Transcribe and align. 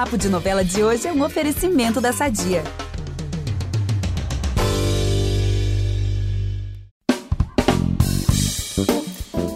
Papo 0.00 0.16
de 0.16 0.30
Novela 0.30 0.64
de 0.64 0.82
hoje 0.82 1.06
é 1.06 1.12
um 1.12 1.22
oferecimento 1.22 2.00
da 2.00 2.10
Sadia. 2.10 2.64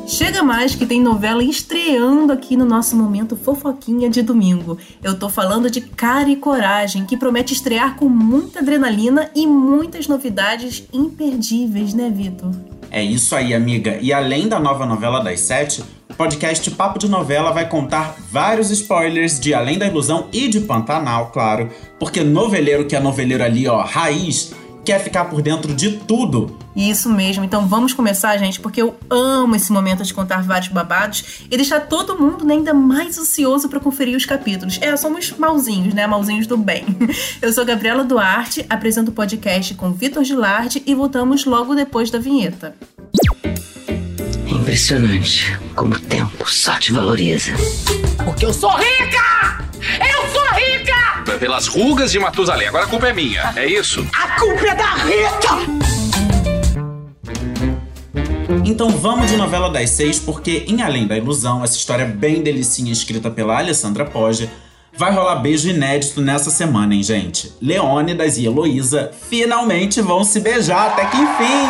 Chega 0.07 0.43
mais 0.43 0.75
que 0.75 0.85
tem 0.85 1.01
novela 1.01 1.43
estreando 1.43 2.31
aqui 2.31 2.59
no 2.59 2.67
nosso 2.67 2.95
momento 2.95 3.37
fofoquinha 3.37 4.11
de 4.11 4.21
domingo. 4.21 4.77
Eu 5.03 5.19
tô 5.19 5.31
falando 5.31 5.71
de 5.71 5.81
Cara 5.81 6.29
e 6.29 6.37
Coragem, 6.37 7.07
que 7.07 7.17
promete 7.17 7.55
estrear 7.55 7.97
com 7.97 8.11
muita 8.11 8.59
adrenalina 8.59 9.31
e 9.35 9.47
muitas 9.47 10.07
novidades 10.07 10.87
imperdíveis, 10.93 11.95
né, 11.95 12.13
Vitor? 12.15 12.51
É 12.91 13.03
isso 13.03 13.35
aí, 13.35 13.55
amiga. 13.55 13.99
E 14.03 14.13
além 14.13 14.47
da 14.47 14.61
nova 14.61 14.85
novela 14.85 15.21
das 15.21 15.41
sete, 15.41 15.83
o 16.15 16.17
podcast 16.17 16.71
Papo 16.71 16.97
de 16.97 17.09
Novela 17.09 17.51
vai 17.51 17.69
contar 17.69 18.15
vários 18.31 18.71
spoilers 18.71 19.41
de 19.41 19.53
Além 19.53 19.77
da 19.77 19.87
Ilusão 19.87 20.29
e 20.33 20.47
de 20.47 20.61
Pantanal, 20.61 21.33
claro. 21.33 21.69
Porque 21.99 22.23
noveleiro 22.23 22.87
que 22.87 22.95
é 22.95 23.01
noveleiro 23.01 23.43
ali, 23.43 23.67
ó, 23.67 23.83
raiz, 23.83 24.55
quer 24.85 25.03
ficar 25.03 25.25
por 25.25 25.43
dentro 25.43 25.75
de 25.75 25.99
tudo. 25.99 26.57
Isso 26.77 27.09
mesmo. 27.09 27.45
Então 27.45 27.67
vamos 27.67 27.93
começar, 27.93 28.37
gente, 28.37 28.61
porque 28.61 28.81
eu 28.81 28.95
amo 29.11 29.57
esse 29.57 29.73
momento 29.73 30.05
de 30.05 30.15
contar 30.15 30.41
vários 30.41 30.69
babados 30.69 31.45
e 31.51 31.57
deixar 31.57 31.81
todo 31.81 32.17
mundo 32.17 32.45
né, 32.45 32.55
ainda 32.55 32.73
mais 32.73 33.19
ansioso 33.19 33.69
para 33.69 33.81
conferir 33.81 34.17
os 34.17 34.25
capítulos. 34.25 34.79
É, 34.81 34.97
somos 34.97 35.33
malzinhos, 35.33 35.95
né? 35.95 36.07
Malzinhos 36.07 36.47
do 36.47 36.57
bem. 36.57 36.85
Eu 37.43 37.53
sou 37.53 37.65
Gabriela 37.65 38.05
Duarte, 38.05 38.65
apresento 38.71 39.11
o 39.11 39.15
podcast 39.15 39.75
com 39.75 39.93
Vitor 39.93 40.23
Gilardi 40.23 40.81
e 40.87 40.95
voltamos 40.95 41.45
logo 41.45 41.75
depois 41.75 42.09
da 42.09 42.21
vinheta. 42.21 42.77
Impressionante 44.65 45.61
como 45.75 45.95
o 45.95 46.01
tempo 46.01 46.51
só 46.51 46.79
te 46.79 46.91
valoriza. 46.91 47.53
Porque 48.25 48.47
eu 48.47 48.55
sou 48.55 48.71
rica! 48.71 49.63
Eu 50.01 50.27
sou 50.33 50.43
rica! 50.55 51.39
Pelas 51.39 51.67
rugas 51.67 52.11
de 52.11 52.19
Matusalém. 52.19 52.69
Agora 52.69 52.87
a 52.87 52.89
culpa 52.89 53.09
é 53.09 53.13
minha, 53.13 53.53
é 53.57 53.67
isso? 53.67 54.09
A 54.15 54.41
culpa 54.41 54.67
é 54.67 54.75
da 54.75 54.95
Rita! 54.95 55.85
Então 58.65 58.89
vamos 58.89 59.31
de 59.31 59.37
novela 59.37 59.69
das 59.69 59.91
seis, 59.91 60.19
porque 60.19 60.65
em 60.67 60.81
Além 60.81 61.07
da 61.07 61.19
Ilusão, 61.19 61.63
essa 61.63 61.77
história 61.77 62.07
bem 62.07 62.43
delicinha 62.43 62.91
escrita 62.91 63.31
pela 63.31 63.59
Alessandra 63.59 64.07
Poggia, 64.07 64.51
vai 64.97 65.13
rolar 65.13 65.37
beijo 65.37 65.69
inédito 65.69 66.21
nessa 66.21 66.51
semana, 66.51 66.95
hein, 66.95 67.03
gente? 67.03 67.53
Leônidas 67.61 68.39
e 68.39 68.47
Heloísa 68.47 69.11
finalmente 69.29 70.01
vão 70.01 70.23
se 70.23 70.41
beijar 70.41 70.89
até 70.89 71.05
que 71.07 71.17
enfim! 71.17 71.67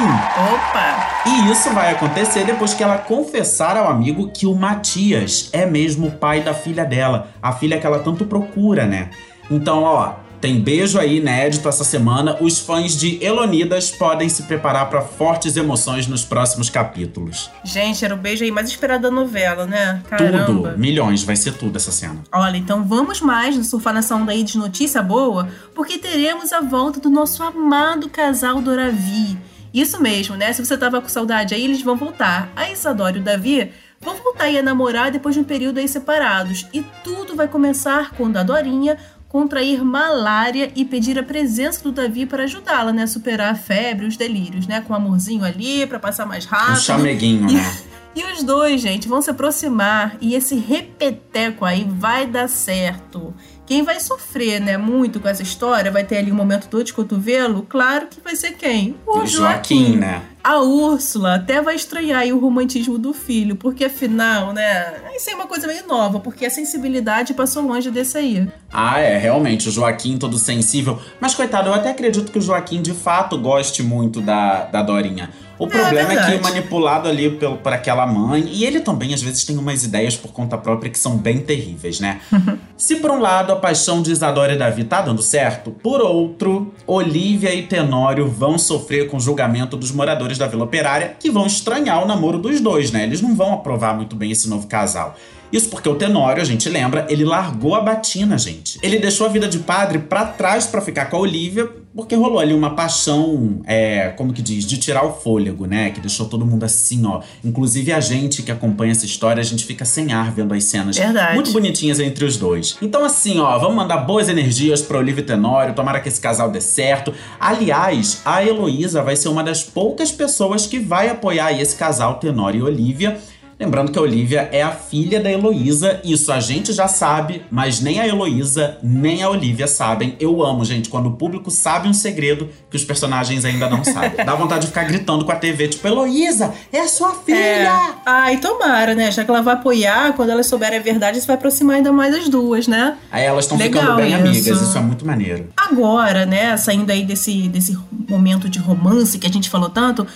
Opa! 0.54 1.14
E 1.26 1.50
isso 1.50 1.70
vai 1.70 1.90
acontecer 1.92 2.44
depois 2.44 2.74
que 2.74 2.82
ela 2.82 2.98
confessar 2.98 3.76
ao 3.76 3.88
amigo 3.88 4.30
que 4.30 4.46
o 4.46 4.54
Matias 4.54 5.48
é 5.52 5.64
mesmo 5.64 6.08
o 6.08 6.12
pai 6.12 6.42
da 6.42 6.52
filha 6.52 6.84
dela, 6.84 7.28
a 7.42 7.52
filha 7.52 7.78
que 7.78 7.86
ela 7.86 7.98
tanto 7.98 8.26
procura, 8.26 8.86
né? 8.86 9.10
Então, 9.50 9.82
ó, 9.82 10.12
tem 10.44 10.60
beijo 10.60 10.98
aí 10.98 11.16
inédito 11.16 11.66
essa 11.66 11.84
semana. 11.84 12.36
Os 12.38 12.58
fãs 12.58 12.94
de 12.94 13.16
Elonidas 13.24 13.90
podem 13.90 14.28
se 14.28 14.42
preparar 14.42 14.90
para 14.90 15.00
fortes 15.00 15.56
emoções 15.56 16.06
nos 16.06 16.22
próximos 16.22 16.68
capítulos. 16.68 17.50
Gente, 17.64 18.04
era 18.04 18.12
o 18.12 18.18
beijo 18.18 18.44
aí 18.44 18.50
mais 18.50 18.68
esperado 18.68 19.04
da 19.04 19.10
novela, 19.10 19.64
né? 19.64 20.02
Caramba. 20.06 20.44
Tudo, 20.44 20.78
milhões, 20.78 21.22
vai 21.22 21.34
ser 21.34 21.54
tudo 21.54 21.76
essa 21.76 21.90
cena. 21.90 22.22
Olha, 22.30 22.58
então 22.58 22.84
vamos 22.84 23.22
mais 23.22 23.56
no 23.56 23.64
surfar 23.64 23.94
nessa 23.94 24.14
onda 24.14 24.32
aí 24.32 24.42
de 24.42 24.58
notícia 24.58 25.02
boa, 25.02 25.48
porque 25.74 25.96
teremos 25.96 26.52
a 26.52 26.60
volta 26.60 27.00
do 27.00 27.08
nosso 27.08 27.42
amado 27.42 28.10
casal 28.10 28.60
Doravi. 28.60 29.38
Isso 29.72 29.98
mesmo, 29.98 30.36
né? 30.36 30.52
Se 30.52 30.62
você 30.62 30.76
tava 30.76 31.00
com 31.00 31.08
saudade 31.08 31.54
aí, 31.54 31.64
eles 31.64 31.80
vão 31.80 31.96
voltar. 31.96 32.52
A 32.54 32.70
Isadora 32.70 33.16
e 33.16 33.20
o 33.20 33.24
Davi 33.24 33.72
vão 34.04 34.14
voltar 34.16 34.44
aí 34.44 34.58
a 34.58 34.62
namorar 34.62 35.10
depois 35.10 35.34
de 35.34 35.40
um 35.40 35.44
período 35.44 35.78
aí 35.78 35.88
separados. 35.88 36.66
E 36.72 36.84
tudo 37.02 37.34
vai 37.34 37.48
começar 37.48 38.10
quando 38.10 38.36
a 38.36 38.42
Dorinha 38.42 38.98
contrair 39.34 39.82
malária 39.84 40.70
e 40.76 40.84
pedir 40.84 41.18
a 41.18 41.22
presença 41.24 41.82
do 41.82 41.90
Davi 41.90 42.24
para 42.24 42.44
ajudá-la, 42.44 42.92
né, 42.92 43.02
a 43.02 43.06
superar 43.08 43.50
a 43.50 43.54
febre, 43.56 44.06
os 44.06 44.16
delírios, 44.16 44.68
né, 44.68 44.80
com 44.80 44.92
um 44.92 44.96
amorzinho 44.96 45.44
ali 45.44 45.84
para 45.88 45.98
passar 45.98 46.24
mais 46.24 46.44
rápido. 46.44 46.76
Um 46.76 46.80
chameguinho, 46.80 47.50
e, 47.50 47.54
né? 47.54 47.76
E 48.14 48.22
os 48.32 48.44
dois, 48.44 48.80
gente, 48.80 49.08
vão 49.08 49.20
se 49.20 49.28
aproximar 49.28 50.16
e 50.20 50.36
esse 50.36 50.54
repeteco 50.54 51.64
aí 51.64 51.84
vai 51.84 52.28
dar 52.28 52.48
certo. 52.48 53.34
Quem 53.66 53.82
vai 53.82 53.98
sofrer, 53.98 54.60
né, 54.60 54.76
muito 54.76 55.18
com 55.18 55.26
essa 55.26 55.42
história, 55.42 55.90
vai 55.90 56.04
ter 56.04 56.18
ali 56.18 56.30
um 56.30 56.36
momento 56.36 56.68
dor 56.68 56.84
de 56.84 56.92
cotovelo, 56.92 57.66
claro 57.68 58.06
que 58.06 58.20
vai 58.20 58.36
ser 58.36 58.52
quem? 58.52 58.94
O, 59.04 59.26
Joaquim, 59.26 59.26
Joaquim, 59.26 59.96
né? 59.96 60.22
A 60.44 60.60
Úrsula 60.60 61.36
até 61.36 61.62
vai 61.62 61.74
estranhar 61.74 62.26
o 62.26 62.38
romantismo 62.38 62.98
do 62.98 63.14
filho, 63.14 63.56
porque 63.56 63.86
afinal, 63.86 64.52
né, 64.52 64.92
isso 65.16 65.30
é 65.30 65.34
uma 65.34 65.46
coisa 65.46 65.66
meio 65.66 65.86
nova, 65.86 66.20
porque 66.20 66.44
a 66.44 66.50
sensibilidade 66.50 67.32
passou 67.32 67.62
longe 67.62 67.90
desse 67.90 68.18
aí. 68.18 68.46
Ah, 68.70 69.00
é, 69.00 69.16
realmente, 69.16 69.70
o 69.70 69.72
Joaquim 69.72 70.18
todo 70.18 70.38
sensível. 70.38 71.00
Mas, 71.18 71.34
coitado, 71.34 71.70
eu 71.70 71.74
até 71.74 71.90
acredito 71.92 72.30
que 72.30 72.38
o 72.38 72.42
Joaquim 72.42 72.82
de 72.82 72.92
fato 72.92 73.38
goste 73.38 73.82
muito 73.82 74.20
da, 74.20 74.66
da 74.66 74.82
Dorinha. 74.82 75.30
O 75.58 75.66
problema 75.66 76.12
é, 76.12 76.16
é, 76.16 76.30
que 76.30 76.42
manipulado 76.42 77.08
ali 77.08 77.30
pelo, 77.30 77.56
por 77.56 77.72
aquela 77.72 78.06
mãe, 78.06 78.44
e 78.50 78.64
ele 78.64 78.80
também 78.80 79.14
às 79.14 79.22
vezes 79.22 79.44
tem 79.44 79.56
umas 79.56 79.84
ideias 79.84 80.16
por 80.16 80.32
conta 80.32 80.58
própria 80.58 80.90
que 80.90 80.98
são 80.98 81.16
bem 81.16 81.38
terríveis, 81.38 82.00
né? 82.00 82.20
Se 82.76 82.96
por 82.96 83.10
um 83.10 83.20
lado 83.20 83.52
a 83.52 83.56
paixão 83.56 84.02
de 84.02 84.10
Isadora 84.10 84.54
e 84.54 84.58
Davi 84.58 84.84
tá 84.84 85.00
dando 85.00 85.22
certo, 85.22 85.70
por 85.70 86.00
outro, 86.00 86.74
Olivia 86.86 87.54
e 87.54 87.62
Tenório 87.62 88.28
vão 88.28 88.58
sofrer 88.58 89.08
com 89.08 89.16
o 89.16 89.20
julgamento 89.20 89.76
dos 89.76 89.92
moradores 89.92 90.38
da 90.38 90.46
Vila 90.46 90.64
Operária, 90.64 91.16
que 91.18 91.30
vão 91.30 91.46
estranhar 91.46 92.02
o 92.02 92.06
namoro 92.06 92.38
dos 92.38 92.60
dois, 92.60 92.90
né? 92.90 93.04
Eles 93.04 93.20
não 93.20 93.34
vão 93.34 93.54
aprovar 93.54 93.94
muito 93.94 94.16
bem 94.16 94.30
esse 94.30 94.48
novo 94.48 94.66
casal. 94.66 95.16
Isso 95.52 95.68
porque 95.68 95.88
o 95.88 95.94
Tenório, 95.94 96.42
a 96.42 96.44
gente 96.44 96.68
lembra, 96.68 97.06
ele 97.08 97.24
largou 97.24 97.76
a 97.76 97.80
batina, 97.80 98.36
gente. 98.36 98.76
Ele 98.82 98.98
deixou 98.98 99.24
a 99.24 99.30
vida 99.30 99.46
de 99.46 99.60
padre 99.60 100.00
para 100.00 100.24
trás 100.24 100.66
para 100.66 100.80
ficar 100.80 101.04
com 101.06 101.16
a 101.16 101.20
Olivia, 101.20 101.70
porque 101.94 102.16
rolou 102.16 102.40
ali 102.40 102.52
uma 102.52 102.74
paixão, 102.74 103.60
é, 103.64 104.08
como 104.16 104.32
que 104.32 104.42
diz, 104.42 104.66
de 104.66 104.78
tirar 104.78 105.04
o 105.04 105.12
fôlego, 105.12 105.64
né? 105.64 105.90
Que 105.90 106.00
deixou 106.00 106.28
todo 106.28 106.44
mundo 106.44 106.64
assim, 106.64 107.06
ó. 107.06 107.20
Inclusive 107.44 107.92
a 107.92 108.00
gente 108.00 108.42
que 108.42 108.50
acompanha 108.50 108.90
essa 108.90 109.06
história, 109.06 109.40
a 109.40 109.44
gente 109.44 109.64
fica 109.64 109.84
sem 109.84 110.12
ar 110.12 110.32
vendo 110.32 110.52
as 110.52 110.64
cenas 110.64 110.96
Verdade. 110.96 111.34
muito 111.36 111.52
bonitinhas 111.52 112.00
entre 112.00 112.24
os 112.24 112.36
dois. 112.36 112.76
Então, 112.82 113.04
assim, 113.04 113.38
ó, 113.38 113.56
vamos 113.58 113.76
mandar 113.76 113.98
boas 113.98 114.28
energias 114.28 114.82
pra 114.82 114.98
Olivia 114.98 115.22
e 115.22 115.26
Tenório, 115.26 115.74
tomara 115.74 116.00
que 116.00 116.08
esse 116.08 116.20
casal 116.20 116.50
dê 116.50 116.60
certo. 116.60 117.14
Aliás, 117.38 118.20
a 118.24 118.44
Heloísa 118.44 119.00
vai 119.00 119.14
ser 119.14 119.28
uma 119.28 119.44
das 119.44 119.62
poucas 119.62 120.10
pessoas 120.10 120.66
que 120.66 120.80
vai 120.80 121.08
apoiar 121.08 121.52
esse 121.52 121.76
casal, 121.76 122.14
Tenório 122.14 122.60
e 122.60 122.62
Olivia. 122.62 123.20
Lembrando 123.58 123.92
que 123.92 123.98
a 123.98 124.02
Olivia 124.02 124.48
é 124.50 124.62
a 124.62 124.72
filha 124.72 125.20
da 125.20 125.30
Heloísa, 125.30 126.00
isso 126.04 126.32
a 126.32 126.40
gente 126.40 126.72
já 126.72 126.88
sabe, 126.88 127.42
mas 127.50 127.80
nem 127.80 128.00
a 128.00 128.06
Heloísa 128.06 128.78
nem 128.82 129.22
a 129.22 129.30
Olivia 129.30 129.66
sabem. 129.66 130.16
Eu 130.18 130.44
amo, 130.44 130.64
gente, 130.64 130.88
quando 130.88 131.06
o 131.06 131.12
público 131.12 131.50
sabe 131.50 131.88
um 131.88 131.94
segredo 131.94 132.48
que 132.68 132.76
os 132.76 132.84
personagens 132.84 133.44
ainda 133.44 133.68
não 133.68 133.84
sabem. 133.84 134.24
Dá 134.24 134.34
vontade 134.34 134.62
de 134.62 134.66
ficar 134.68 134.84
gritando 134.84 135.24
com 135.24 135.32
a 135.32 135.36
TV, 135.36 135.68
tipo, 135.68 135.86
Heloísa, 135.86 136.52
é 136.72 136.80
a 136.80 136.88
sua 136.88 137.14
filha! 137.14 137.38
É. 137.38 137.94
Ai, 138.04 138.38
tomara, 138.38 138.94
né? 138.94 139.10
Já 139.10 139.24
que 139.24 139.30
ela 139.30 139.42
vai 139.42 139.54
apoiar, 139.54 140.12
quando 140.14 140.30
elas 140.30 140.46
souberem 140.46 140.78
a 140.78 140.82
verdade, 140.82 141.18
isso 141.18 141.26
vai 141.26 141.36
aproximar 141.36 141.76
ainda 141.76 141.92
mais 141.92 142.14
as 142.14 142.28
duas, 142.28 142.66
né? 142.66 142.96
Aí 143.10 143.24
elas 143.24 143.44
estão 143.44 143.58
ficando 143.58 143.94
bem 143.96 144.08
isso. 144.08 144.16
amigas, 144.16 144.60
isso 144.60 144.76
é 144.76 144.80
muito 144.80 145.06
maneiro. 145.06 145.48
Agora, 145.56 146.26
né, 146.26 146.56
saindo 146.56 146.90
aí 146.90 147.04
desse, 147.04 147.48
desse 147.48 147.78
momento 148.08 148.48
de 148.48 148.58
romance 148.58 149.18
que 149.18 149.26
a 149.26 149.30
gente 149.30 149.48
falou 149.48 149.70
tanto, 149.70 150.06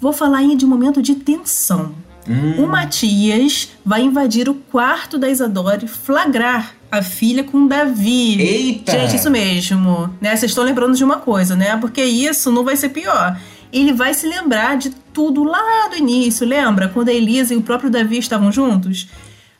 vou 0.00 0.12
falar 0.12 0.38
aí 0.38 0.56
de 0.56 0.64
um 0.64 0.68
momento 0.68 1.00
de 1.00 1.14
tensão. 1.14 1.94
Hum. 2.28 2.62
O 2.62 2.66
Matias 2.66 3.70
vai 3.84 4.02
invadir 4.02 4.48
o 4.48 4.54
quarto 4.54 5.18
da 5.18 5.28
Isadora 5.30 5.84
e 5.84 5.88
flagrar 5.88 6.74
a 6.90 7.02
filha 7.02 7.44
com 7.44 7.66
Davi. 7.66 8.40
Eita! 8.40 8.92
Gente, 8.92 9.16
isso 9.16 9.30
mesmo. 9.30 10.14
Né? 10.20 10.36
Vocês 10.36 10.50
estão 10.50 10.64
lembrando 10.64 10.96
de 10.96 11.04
uma 11.04 11.16
coisa, 11.16 11.56
né? 11.56 11.76
Porque 11.76 12.02
isso 12.02 12.50
não 12.50 12.64
vai 12.64 12.76
ser 12.76 12.90
pior. 12.90 13.38
Ele 13.72 13.92
vai 13.92 14.14
se 14.14 14.26
lembrar 14.26 14.76
de 14.76 14.90
tudo 15.12 15.44
lá 15.44 15.88
do 15.88 15.96
início, 15.96 16.46
lembra? 16.46 16.88
Quando 16.88 17.08
a 17.08 17.12
Elisa 17.12 17.52
e 17.52 17.56
o 17.56 17.62
próprio 17.62 17.90
Davi 17.90 18.18
estavam 18.18 18.50
juntos? 18.50 19.08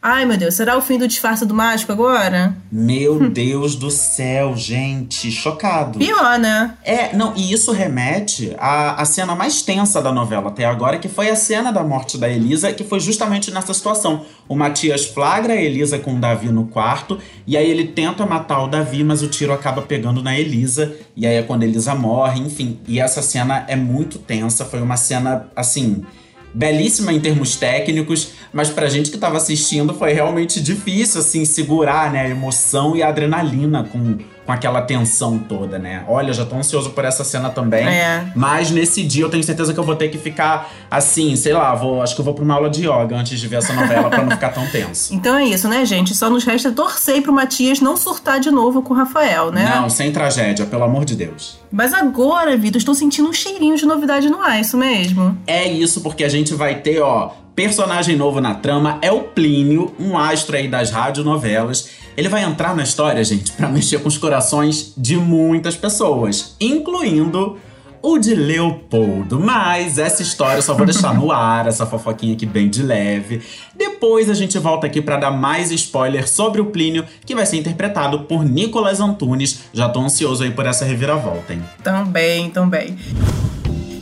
Ai, 0.01 0.25
meu 0.25 0.37
Deus, 0.37 0.55
será 0.55 0.77
o 0.77 0.81
fim 0.81 0.97
do 0.97 1.09
disfarce 1.09 1.45
do 1.45 1.53
mágico 1.53 1.91
agora? 1.91 2.57
Meu 2.71 3.29
Deus 3.29 3.75
do 3.75 3.91
céu, 3.91 4.57
gente, 4.57 5.29
chocado. 5.33 5.99
Pior, 5.99 6.39
né? 6.39 6.75
É, 6.85 7.17
não, 7.17 7.35
e 7.37 7.53
isso 7.53 7.73
remete 7.73 8.55
à, 8.59 9.03
à 9.03 9.05
cena 9.05 9.35
mais 9.35 9.61
tensa 9.61 10.01
da 10.01 10.13
novela 10.13 10.51
até 10.51 10.65
agora, 10.65 10.99
que 10.99 11.09
foi 11.09 11.29
a 11.29 11.35
cena 11.35 11.73
da 11.73 11.83
morte 11.83 12.17
da 12.17 12.29
Elisa, 12.29 12.73
que 12.73 12.85
foi 12.85 13.01
justamente 13.01 13.51
nessa 13.51 13.75
situação. 13.75 14.25
O 14.49 14.55
Matias 14.55 15.05
flagra 15.05 15.55
a 15.55 15.61
Elisa 15.61 15.99
com 15.99 16.15
o 16.15 16.21
Davi 16.21 16.49
no 16.49 16.67
quarto, 16.69 17.19
e 17.45 17.57
aí 17.57 17.69
ele 17.69 17.89
tenta 17.89 18.25
matar 18.25 18.63
o 18.63 18.69
Davi, 18.69 19.03
mas 19.03 19.21
o 19.21 19.29
tiro 19.29 19.53
acaba 19.53 19.83
pegando 19.83 20.23
na 20.23 20.39
Elisa, 20.39 20.95
e 21.17 21.27
aí 21.27 21.35
é 21.35 21.43
quando 21.43 21.65
a 21.65 21.67
Elisa 21.67 21.97
morre, 21.97 22.41
enfim. 22.41 22.79
E 22.87 23.01
essa 23.01 23.21
cena 23.21 23.65
é 23.67 23.75
muito 23.75 24.21
tensa, 24.21 24.65
foi 24.65 24.81
uma 24.81 24.97
cena, 24.97 25.49
assim 25.57 26.05
belíssima 26.53 27.13
em 27.13 27.21
termos 27.21 27.57
técnicos, 27.57 28.33
mas 28.53 28.71
pra 28.71 28.89
gente 28.89 29.11
que 29.11 29.19
tava 29.19 29.37
assistindo 29.37 29.95
foi 29.95 30.13
realmente 30.13 30.61
difícil, 30.61 31.21
assim, 31.21 31.45
segurar, 31.45 32.13
né, 32.13 32.23
a 32.23 32.29
emoção 32.29 32.97
e 32.97 33.03
a 33.03 33.09
adrenalina 33.09 33.85
com, 33.85 34.19
com 34.49 34.53
aquela 34.53 34.81
tensão 34.81 35.39
toda, 35.39 35.79
né? 35.79 36.05
Olha, 36.09 36.33
já 36.33 36.43
tô 36.43 36.57
ansioso 36.57 36.89
por 36.89 37.05
essa 37.05 37.23
cena 37.23 37.51
também. 37.51 37.87
É. 37.87 38.33
Mas 38.35 38.71
nesse 38.71 39.05
dia 39.05 39.23
eu 39.23 39.29
tenho 39.29 39.45
certeza 39.45 39.75
que 39.75 39.79
eu 39.79 39.85
vou 39.85 39.95
ter 39.95 40.09
que 40.09 40.17
ficar 40.17 40.73
assim, 40.91 41.37
sei 41.37 41.53
lá, 41.53 41.75
vou, 41.75 42.01
acho 42.01 42.15
que 42.15 42.23
eu 42.23 42.25
vou 42.25 42.33
pra 42.33 42.43
uma 42.43 42.55
aula 42.55 42.71
de 42.71 42.81
yoga 42.81 43.15
antes 43.15 43.39
de 43.39 43.47
ver 43.47 43.57
essa 43.57 43.75
novela 43.75 44.09
pra 44.09 44.25
não 44.25 44.31
ficar 44.31 44.49
tão 44.49 44.67
tenso. 44.69 45.13
Então 45.19 45.37
é 45.37 45.45
isso, 45.45 45.69
né, 45.69 45.85
gente? 45.85 46.15
Só 46.15 46.31
nos 46.31 46.45
resta 46.45 46.73
torcer 46.73 47.21
pro 47.21 47.31
Matias 47.31 47.81
não 47.81 47.95
surtar 47.95 48.41
de 48.41 48.51
novo 48.51 48.81
com 48.81 48.95
o 48.95 48.97
Rafael, 48.97 49.51
né? 49.51 49.71
Não, 49.75 49.91
sem 49.91 50.11
tragédia, 50.13 50.65
pelo 50.65 50.85
amor 50.85 51.05
de 51.05 51.15
Deus. 51.15 51.59
Mas 51.71 51.93
agora, 51.93 52.57
Vitor, 52.57 52.79
estou 52.79 52.95
sentindo 52.95 53.29
um 53.29 53.33
cheirinho 53.33 53.77
de 53.77 53.85
novidade 53.85 54.31
no 54.31 54.41
ar, 54.41 54.57
é 54.57 54.61
isso 54.61 54.79
mesmo? 54.79 55.37
É 55.47 55.69
isso, 55.69 56.01
porque 56.01 56.25
a 56.25 56.29
gente 56.29 56.55
vai 56.55 56.77
ter, 56.77 57.01
ó, 57.01 57.33
personagem 57.59 58.15
novo 58.15 58.41
na 58.41 58.55
trama, 58.55 59.01
é 59.03 59.11
o 59.11 59.21
Plínio, 59.21 59.93
um 59.99 60.17
astro 60.17 60.57
aí 60.57 60.69
das 60.69 60.93
radionovelas. 60.93 61.89
Ele 62.17 62.29
vai 62.29 62.45
entrar 62.45 62.73
na 62.73 62.85
história, 62.85 63.25
gente, 63.25 63.51
pra 63.51 63.67
mexer 63.69 63.99
com 63.99 64.07
os 64.07 64.17
corações 64.17 64.93
de 64.97 65.17
muitas 65.17 65.75
pessoas, 65.75 66.55
incluindo 66.61 67.59
o 68.01 68.17
de 68.17 68.33
Leopoldo. 68.33 69.41
Mas 69.41 69.99
essa 69.99 70.23
história 70.23 70.59
eu 70.59 70.63
só 70.63 70.73
vou 70.73 70.87
deixar 70.87 71.13
no 71.13 71.33
ar, 71.33 71.67
essa 71.67 71.85
fofoquinha 71.85 72.35
aqui 72.35 72.47
bem 72.47 72.69
de 72.69 72.81
leve. 72.81 73.43
Depois 73.75 74.31
a 74.31 74.35
gente 74.35 74.57
volta 74.57 74.87
aqui 74.87 75.03
pra 75.03 75.17
dar 75.17 75.33
mais 75.33 75.73
spoiler 75.73 76.29
sobre 76.29 76.61
o 76.61 76.67
Plínio, 76.67 77.05
que 77.27 77.35
vai 77.35 77.45
ser 77.45 77.57
interpretado 77.57 78.21
por 78.21 78.45
Nicolas 78.45 79.01
Antunes. 79.01 79.65
Já 79.73 79.89
tô 79.89 79.99
ansioso 79.99 80.45
aí 80.45 80.53
por 80.53 80.65
essa 80.65 80.85
reviravolta, 80.85 81.55
hein? 81.55 81.65
Também, 81.83 82.51
também. 82.51 82.97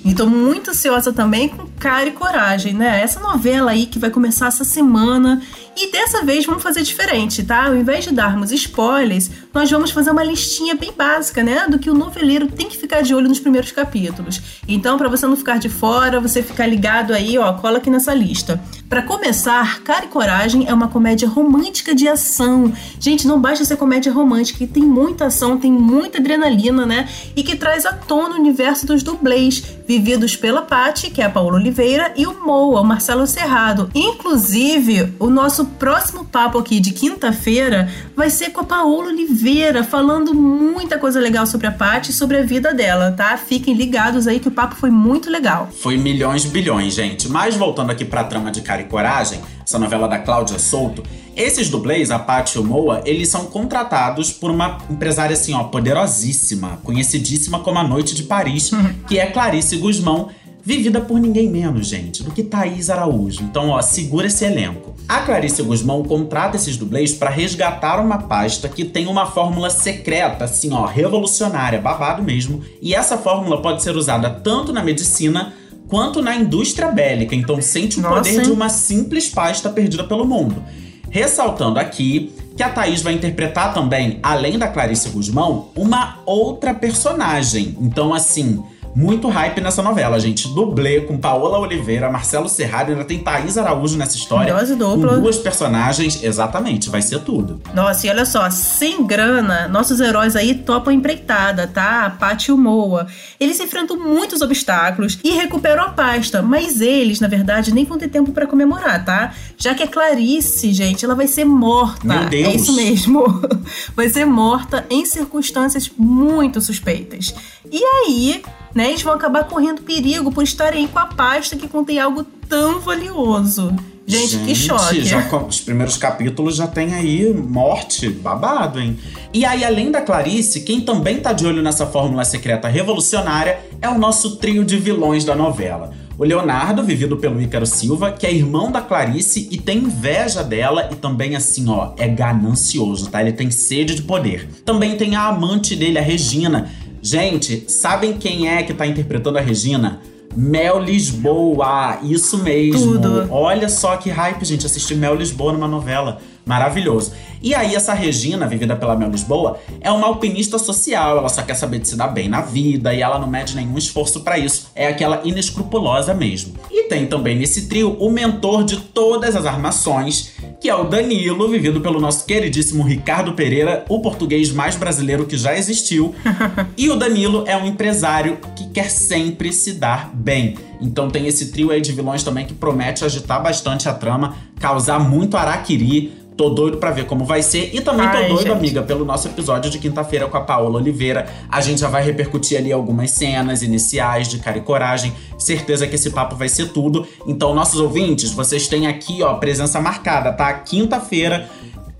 E 0.07 0.15
tô 0.15 0.25
muito 0.25 0.71
ansiosa 0.71 1.13
também 1.13 1.49
com 1.49 1.67
Cara 1.81 2.07
e 2.07 2.13
Coragem, 2.13 2.73
né? 2.73 3.01
Essa 3.03 3.19
novela 3.19 3.73
aí 3.73 3.87
que 3.87 3.99
vai 3.99 4.09
começar 4.09 4.47
essa 4.47 4.63
semana. 4.63 5.43
E 5.77 5.91
dessa 5.91 6.25
vez 6.25 6.47
vamos 6.47 6.63
fazer 6.63 6.83
diferente, 6.83 7.43
tá? 7.43 7.67
Ao 7.67 7.77
invés 7.77 8.05
de 8.05 8.15
darmos 8.15 8.53
spoilers, 8.53 9.29
nós 9.53 9.69
vamos 9.69 9.91
fazer 9.91 10.13
uma 10.13 10.23
listinha 10.23 10.77
bem 10.77 10.93
básica, 10.97 11.43
né? 11.43 11.67
Do 11.69 11.77
que 11.77 11.91
o 11.91 11.95
noveleiro 11.95 12.47
tem 12.47 12.69
que 12.69 12.79
ficar 12.79 13.03
de 13.03 13.15
olho 13.17 13.29
nos 13.29 13.41
primeiros 13.41 13.73
capítulos. 13.73 14.41
Então, 14.69 14.97
para 14.97 15.09
você 15.09 15.27
não 15.27 15.37
ficar 15.37 15.59
de 15.59 15.69
fora, 15.69 16.21
você 16.21 16.41
ficar 16.41 16.67
ligado 16.67 17.13
aí, 17.13 17.37
ó, 17.37 17.53
cola 17.55 17.79
aqui 17.79 17.91
nessa 17.91 18.15
lista. 18.15 18.63
Para 18.89 19.03
começar, 19.03 19.83
Cara 19.83 20.05
e 20.05 20.09
Coragem 20.09 20.67
é 20.69 20.73
uma 20.73 20.87
comédia 20.87 21.29
romântica 21.29 21.93
de 21.95 22.07
ação. 22.07 22.73
Gente, 23.01 23.27
não 23.27 23.41
basta 23.41 23.65
ser 23.65 23.77
comédia 23.77 24.13
romântica, 24.13 24.61
que 24.61 24.67
tem 24.69 24.85
muita 24.85 25.27
ação, 25.27 25.59
tem 25.59 25.73
muita 25.73 26.19
adrenalina, 26.19 26.87
né? 26.87 27.09
E 27.35 27.43
que 27.43 27.57
traz 27.57 27.85
à 27.85 27.93
tona 27.93 28.37
o 28.37 28.39
universo 28.39 28.87
dos 28.87 29.03
dublês, 29.03 29.63
vividos 29.87 30.37
pela 30.37 30.63
Paty, 30.63 31.11
que 31.11 31.23
é 31.23 31.25
a 31.25 31.31
Paola 31.31 31.57
Oliveira, 31.57 32.13
e 32.17 32.27
o 32.27 32.45
Moa, 32.45 32.81
o 32.81 32.85
Marcelo 32.85 33.27
Serrado. 33.27 33.91
Inclusive, 33.95 35.15
o 35.19 35.31
nosso 35.31 35.65
próximo 35.65 36.25
papo 36.25 36.59
aqui 36.59 36.81
de 36.81 36.93
quinta-feira 36.93 37.89
vai 38.17 38.31
ser 38.31 38.51
com 38.51 38.61
a 38.61 38.65
Paola 38.65 39.09
Oliveira, 39.09 39.85
falando 39.85 40.35
muita 40.35 40.99
coisa 40.99 41.21
legal 41.21 41.47
sobre 41.47 41.67
a 41.67 41.73
Paty 41.73 42.11
e 42.11 42.15
sobre 42.15 42.39
a 42.39 42.43
vida 42.43 42.75
dela, 42.75 43.13
tá? 43.13 43.37
Fiquem 43.37 43.75
ligados 43.75 44.27
aí 44.27 44.41
que 44.41 44.49
o 44.49 44.53
papo 44.53 44.75
foi 44.75 44.91
muito 44.91 45.31
legal. 45.31 45.69
Foi 45.81 45.97
milhões 45.97 46.45
bilhões, 46.45 46.95
gente. 46.95 47.29
Mas 47.29 47.57
voltando 47.57 47.91
aqui 47.91 48.05
pra 48.05 48.25
trama 48.25 48.51
de 48.51 48.61
Cara 48.61 48.83
e 48.83 48.85
Coragem, 48.85 49.41
essa 49.65 49.79
novela 49.79 50.09
da 50.09 50.19
Cláudia 50.19 50.59
Souto, 50.59 51.03
esses 51.37 51.69
dublês, 51.69 52.11
a 52.11 52.19
Paty 52.19 52.57
e 52.57 52.61
o 52.61 52.65
Moa, 52.65 53.03
eles 53.05 53.29
são 53.29 53.45
contratados 53.45 54.33
por 54.33 54.51
uma 54.51 54.79
empresária 54.89 55.35
assim, 55.35 55.53
ó, 55.53 55.65
poderosíssima, 55.65 56.81
conhecidíssima 56.83 57.59
como 57.59 57.79
a 57.79 57.85
Noite 57.85 58.15
de 58.15 58.23
Paris, 58.23 58.71
que 59.07 59.19
é 59.19 59.27
Clarice 59.27 59.77
Guzmão, 59.77 60.31
vivida 60.67 61.01
por 61.01 61.21
ninguém 61.21 61.49
menos, 61.49 61.87
gente, 61.87 62.25
do 62.25 62.33
que 62.33 62.43
Thaís 62.43 62.91
Araújo. 62.91 63.43
Então, 63.43 63.69
ó, 63.69 63.81
segura 63.83 64.27
esse 64.27 64.45
elenco. 64.45 64.97
A 65.09 65.21
Clarice 65.21 65.63
Guzmão 65.63 66.03
contrata 66.03 66.57
esses 66.57 66.77
dublês 66.77 67.13
para 67.13 67.31
resgatar 67.31 68.01
uma 68.01 68.19
pasta 68.19 68.69
que 68.69 68.85
tem 68.85 69.07
uma 69.07 69.27
fórmula 69.27 69.71
secreta, 69.71 70.47
assim, 70.47 70.73
ó, 70.73 70.87
revolucionária, 70.87 71.81
babado 71.81 72.23
mesmo. 72.23 72.63
E 72.83 72.95
essa 72.95 73.17
fórmula 73.19 73.63
pode 73.63 73.83
ser 73.83 73.95
usada 73.95 74.29
tanto 74.29 74.73
na 74.73 74.83
medicina 74.83 75.53
quanto 75.87 76.21
na 76.21 76.35
indústria 76.35 76.91
bélica. 76.91 77.35
Então, 77.35 77.63
sente 77.63 77.99
o 77.99 78.03
Nossa, 78.03 78.17
poder 78.17 78.39
hein? 78.39 78.43
de 78.43 78.51
uma 78.51 78.69
simples 78.69 79.29
pasta 79.29 79.69
perdida 79.69 80.03
pelo 80.03 80.25
mundo. 80.25 80.65
Ressaltando 81.11 81.79
aqui 81.79 82.35
que 82.57 82.63
a 82.63 82.71
Thaís 82.71 83.03
vai 83.03 83.13
interpretar 83.13 83.75
também, 83.75 84.19
além 84.23 84.59
da 84.59 84.67
Clarice 84.67 85.11
Guzmão, 85.11 85.69
uma 85.77 86.21
outra 86.25 86.73
personagem. 86.73 87.77
Então, 87.81 88.15
assim, 88.15 88.65
muito 88.97 89.29
hype 89.29 89.61
nessa 89.61 89.83
novela, 89.83 90.19
gente. 90.19 90.49
Dublê 90.49 91.03
com 91.03 91.19
Paola 91.19 91.59
Oliveira, 91.59 92.11
Marcelo 92.11 92.49
Serrado, 92.49 92.93
ainda 92.93 93.05
tem 93.05 93.19
Thaís 93.19 93.59
Araújo 93.59 93.99
nessa 93.99 94.17
história. 94.17 94.55
Dose 94.55 94.75
dupla. 94.75 95.17
Com 95.17 95.21
duas 95.21 95.37
personagens, 95.37 96.25
exatamente, 96.25 96.89
vai 96.89 97.03
ser 97.03 97.19
tudo. 97.19 97.61
Nossa, 97.75 98.07
e 98.07 98.11
olha 98.11 98.25
só, 98.25 98.49
sem 98.49 99.07
grana, 99.07 99.69
nossos 99.69 100.01
heróis 100.01 100.35
aí 100.35 100.55
topam 100.55 100.91
a 100.91 100.95
empreitada, 100.95 101.67
tá? 101.67 102.07
A 102.07 102.11
Paty 102.11 102.51
e 102.51 102.55
o 102.55 102.57
Moa. 102.57 103.07
Eles 103.39 103.61
enfrentam 103.61 103.99
muitos 103.99 104.41
obstáculos 104.41 105.19
e 105.23 105.31
recuperam 105.33 105.83
a 105.83 105.91
pasta, 105.91 106.41
mas 106.41 106.81
eles, 106.81 107.21
na 107.21 107.29
verdade, 107.29 107.75
nem 107.75 107.85
vão 107.85 107.99
ter 107.99 108.09
tempo 108.09 108.33
pra 108.33 108.47
comemorar, 108.47 109.05
tá? 109.05 109.35
Já 109.59 109.75
que 109.75 109.83
a 109.83 109.87
Clarice, 109.87 110.73
gente, 110.73 111.05
ela 111.05 111.15
vai 111.15 111.27
ser 111.27 111.45
morta. 111.45 112.07
Meu 112.07 112.31
Deus. 112.31 112.47
É 112.47 112.57
isso 112.57 112.75
mesmo. 112.75 113.27
Vai 113.95 114.09
ser 114.09 114.25
morta 114.25 114.87
em 114.89 115.05
circunstâncias 115.05 115.91
muito 115.97 116.61
suspeitas. 116.61 117.35
E 117.71 117.83
aí, 117.83 118.43
né, 118.77 118.91
eles 118.91 119.03
vão 119.03 119.15
acabar 119.15 119.45
correndo 119.45 119.81
perigo 119.81 120.31
por 120.31 120.45
estarem 120.45 120.83
aí 120.83 120.89
com 120.89 120.99
a 120.99 121.07
pasta 121.07 121.57
que 121.57 121.67
contém 121.67 121.99
algo 121.99 122.25
tão 122.47 122.79
valioso. 122.79 123.75
Gente, 124.07 124.37
que 124.39 124.55
choque. 124.55 125.03
Já, 125.03 125.27
os 125.49 125.61
primeiros 125.61 125.97
capítulos 125.97 126.57
já 126.57 126.67
tem 126.67 126.95
aí 126.95 127.33
morte, 127.35 128.09
babado, 128.09 128.79
hein? 128.79 128.97
E 129.33 129.45
aí, 129.47 129.65
além 129.65 129.91
da 129.91 130.03
Clarice, 130.03 130.61
quem 130.61 130.81
também 130.81 131.19
tá 131.19 131.33
de 131.33 131.47
olho 131.47 131.63
nessa 131.63 131.87
fórmula 131.87 132.25
secreta 132.25 132.69
revolucionária 132.69 133.59
é 133.81 133.89
o 133.89 133.99
nosso 133.99 134.37
trio 134.37 134.63
de 134.63 134.77
vilões 134.77 135.25
da 135.25 135.35
novela. 135.35 135.93
O 136.19 136.25
Leonardo, 136.25 136.83
vivido 136.83 137.17
pelo 137.17 137.41
Ícaro 137.43 137.67
Silva, 137.67 138.11
que 138.11 138.27
é 138.27 138.33
irmão 138.33 138.71
da 138.71 138.81
Clarice 138.81 139.49
e 139.51 139.59
tem 139.59 139.79
inveja 139.79 140.43
dela 140.43 140.89
e 140.93 140.95
também, 140.95 141.35
assim, 141.35 141.69
ó, 141.69 141.93
é 141.99 142.09
ganancioso, 142.09 143.11
tá? 143.11 143.21
Ele 143.21 143.33
tem 143.33 143.51
sede 143.51 143.95
de 143.95 144.03
poder. 144.03 144.49
Também 144.65 144.97
tem 144.97 145.15
a 145.15 145.27
amante 145.27 145.75
dele, 145.75 145.99
a 145.99 146.03
Regina. 146.03 146.71
Gente, 147.09 147.67
sabem 147.69 148.15
quem 148.15 148.49
é 148.49 148.65
que 148.65 148.75
tá 148.75 148.85
interpretando 148.85 149.39
a 149.39 149.41
Regina? 149.41 150.01
Mel 150.35 150.81
Lisboa, 150.81 152.01
isso 152.03 152.39
mesmo. 152.39 152.95
Tudo. 152.95 153.29
Olha 153.31 153.69
só 153.69 153.97
que 153.97 154.11
hype, 154.11 154.45
gente, 154.45 154.67
assistir 154.67 154.97
Mel 154.97 155.15
Lisboa 155.15 155.53
numa 155.53 155.69
novela. 155.69 156.19
Maravilhoso. 156.45 157.13
E 157.41 157.55
aí, 157.55 157.77
essa 157.77 157.95
Regina, 157.95 158.47
vivida 158.49 158.75
pela 158.75 158.97
Mel 158.97 159.09
Lisboa, 159.11 159.59
é 159.81 159.91
uma 159.91 160.09
alpinista 160.09 160.59
social. 160.59 161.19
Ela 161.19 161.29
só 161.29 161.43
quer 161.43 161.55
saber 161.55 161.79
de 161.79 161.87
se 161.87 161.97
dar 161.97 162.09
bem 162.09 162.29
na 162.29 162.41
vida 162.41 162.93
e 162.93 163.01
ela 163.01 163.21
não 163.21 163.29
mede 163.29 163.55
nenhum 163.55 163.79
esforço 163.79 164.21
pra 164.21 164.37
isso. 164.37 164.73
É 164.75 164.89
aquela 164.89 165.21
inescrupulosa 165.25 166.13
mesmo. 166.13 166.55
E 166.73 166.89
tem 166.89 167.07
também 167.07 167.39
nesse 167.39 167.69
trio 167.69 167.97
o 168.01 168.11
mentor 168.11 168.65
de 168.65 168.79
todas 168.79 169.37
as 169.37 169.47
armações, 169.47 170.33
que 170.61 170.69
é 170.69 170.75
o 170.75 170.85
Danilo, 170.85 171.49
vivido 171.49 171.81
pelo 171.81 172.01
nosso 172.01 172.25
queridíssimo 172.25 172.83
Ricardo 172.83 173.35
Pereira, 173.35 173.85
o 173.89 174.01
português 174.01 174.51
mais 174.51 174.77
brasileiro 174.77 175.27
que 175.27 175.37
já 175.37 175.57
existiu. 175.57 176.15
e 176.77 176.89
o 176.89 176.97
Danilo 176.97 177.45
é 177.47 177.57
um 177.57 177.67
empresário 177.67 178.39
que 178.57 178.69
quer 178.69 178.91
sempre 178.91 179.53
se 179.53 179.75
dar 179.75 180.11
bem. 180.15 180.57
Então 180.81 181.11
tem 181.11 181.27
esse 181.27 181.53
trio 181.53 181.71
aí 181.71 181.81
de 181.81 181.93
vilões 181.93 182.23
também 182.23 182.47
que 182.47 182.55
promete 182.55 183.05
agitar 183.05 183.43
bastante 183.43 183.89
a 183.89 183.95
trama, 183.95 184.37
causar 184.59 184.99
muito 184.99 185.37
araquiri. 185.37 186.13
Tô 186.37 186.51
doido 186.51 186.77
pra 186.77 186.91
ver 186.91 187.07
como 187.07 187.25
vai 187.25 187.43
ser. 187.43 187.71
E 187.75 187.81
também 187.81 188.07
tô 188.11 188.17
Ai, 188.17 188.29
doido, 188.29 188.43
gente. 188.43 188.53
amiga, 188.53 188.83
pelo 188.83 189.05
nosso 189.05 189.27
episódio 189.27 189.71
de 189.71 189.79
quinta-feira 189.79 190.27
com 190.27 190.37
a 190.37 190.41
Paola 190.43 190.79
Oliveira. 190.79 191.27
A 191.49 191.61
gente 191.61 191.81
já 191.81 191.89
vai 191.89 192.05
repercutir 192.05 192.59
ali 192.59 192.71
algumas 192.73 193.11
cenas 193.13 193.63
iniciais 193.63 194.29
de 194.29 194.39
Cara 194.39 194.59
e 194.59 194.61
Coragem. 194.61 195.15
Certeza 195.39 195.87
que 195.87 195.95
esse 195.95 196.11
papo 196.11 196.37
vai 196.37 196.49
ser 196.49 196.73
tudo. 196.73 197.07
Então, 197.27 197.55
nossos 197.55 197.81
ouvintes, 197.81 198.33
vocês 198.33 198.69
têm 198.69 198.87
aqui, 198.87 199.23
ó, 199.23 199.35
presença 199.35 199.81
marcada, 199.81 200.31
tá? 200.33 200.53
Quinta-feira, 200.53 201.49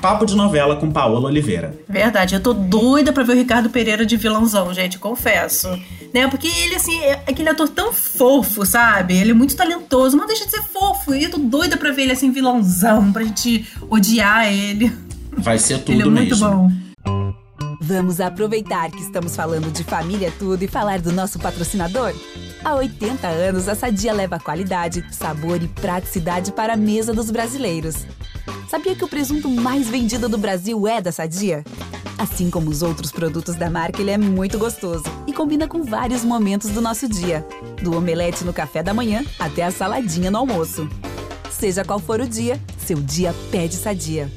papo 0.01 0.27
de 0.27 0.35
novela 0.35 0.77
com 0.77 0.91
Paola 0.91 1.29
Oliveira. 1.29 1.79
Verdade, 1.89 2.35
eu 2.35 2.41
tô 2.41 2.53
doida 2.53 3.13
pra 3.13 3.23
ver 3.23 3.33
o 3.33 3.37
Ricardo 3.37 3.71
Pereira 3.71 4.05
de 4.05 4.17
vilãozão, 4.17 4.73
gente, 4.73 4.99
confesso. 4.99 5.69
Né? 6.13 6.29
Porque 6.29 6.47
ele, 6.47 6.75
assim, 6.75 6.99
é 7.01 7.23
aquele 7.27 7.49
ator 7.49 7.69
tão 7.69 7.93
fofo, 7.93 8.65
sabe? 8.65 9.17
Ele 9.17 9.31
é 9.31 9.35
muito 9.35 9.57
talentoso, 9.57 10.17
mas 10.17 10.29
deixa 10.29 10.45
de 10.45 10.51
ser 10.53 10.63
fofo. 10.63 11.15
E 11.15 11.25
eu 11.25 11.31
tô 11.31 11.39
doida 11.39 11.77
pra 11.77 11.91
ver 11.91 12.03
ele, 12.03 12.13
assim, 12.13 12.31
vilãozão, 12.31 13.13
pra 13.13 13.25
gente 13.25 13.67
odiar 13.91 14.47
ele. 14.53 14.93
Vai 15.33 15.59
ser 15.59 15.79
tudo 15.79 15.93
ele 15.93 16.03
é 16.03 16.07
muito 16.07 16.37
mesmo. 16.37 16.49
bom. 16.49 16.87
Vamos 17.81 18.21
aproveitar 18.21 18.91
que 18.91 19.01
estamos 19.01 19.37
falando 19.37 19.71
de 19.71 19.85
família 19.85 20.33
tudo 20.39 20.63
e 20.63 20.67
falar 20.67 20.99
do 20.99 21.13
nosso 21.13 21.39
patrocinador? 21.39 22.13
Há 22.65 22.75
80 22.75 23.27
anos, 23.29 23.69
a 23.69 23.75
Sadia 23.75 24.13
leva 24.13 24.41
qualidade, 24.41 25.05
sabor 25.13 25.63
e 25.63 25.69
praticidade 25.69 26.51
para 26.53 26.73
a 26.73 26.77
mesa 26.77 27.13
dos 27.13 27.31
brasileiros. 27.31 28.07
Sabia 28.69 28.95
que 28.95 29.05
o 29.05 29.09
presunto 29.09 29.49
mais 29.49 29.89
vendido 29.89 30.29
do 30.29 30.39
Brasil 30.39 30.87
é 30.87 31.01
da 31.01 31.13
Sadia? 31.13 31.65
Assim 32.19 32.51
como 32.51 32.71
os 32.71 32.83
outros 32.83 33.13
produtos 33.13 33.55
da 33.57 33.69
marca, 33.69 34.01
ele 34.01 34.11
é 34.11 34.19
muito 34.19 34.59
gostoso 34.59 35.05
e 35.27 35.33
combina 35.33 35.69
com 35.69 35.85
vários 35.85 36.25
momentos 36.25 36.71
do 36.71 36.81
nosso 36.81 37.09
dia, 37.09 37.47
do 37.83 37.97
omelete 37.97 38.43
no 38.45 38.53
café 38.53 38.83
da 38.83 38.95
manhã 38.95 39.23
até 39.39 39.63
a 39.63 39.71
saladinha 39.71 40.31
no 40.31 40.39
almoço. 40.39 40.89
Seja 41.51 41.85
qual 41.85 41.99
for 41.99 42.21
o 42.21 42.29
dia, 42.29 42.61
seu 42.79 42.97
dia 42.97 43.35
pede 43.51 43.77
Sadia. 43.77 44.31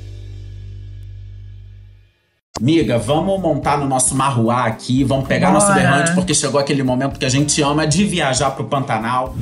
Miga, 2.60 2.98
vamos 2.98 3.40
montar 3.40 3.78
no 3.78 3.88
nosso 3.88 4.14
marruá 4.14 4.66
aqui, 4.66 5.04
vamos 5.06 5.28
pegar 5.28 5.50
Bora. 5.52 5.60
nosso 5.60 5.74
berrante, 5.74 6.14
porque 6.14 6.34
chegou 6.34 6.60
aquele 6.60 6.84
momento 6.84 7.18
que 7.18 7.26
a 7.26 7.30
gente 7.30 7.62
ama 7.62 7.88
de 7.88 8.04
viajar 8.04 8.52
pro 8.52 8.66
Pantanal. 8.66 9.34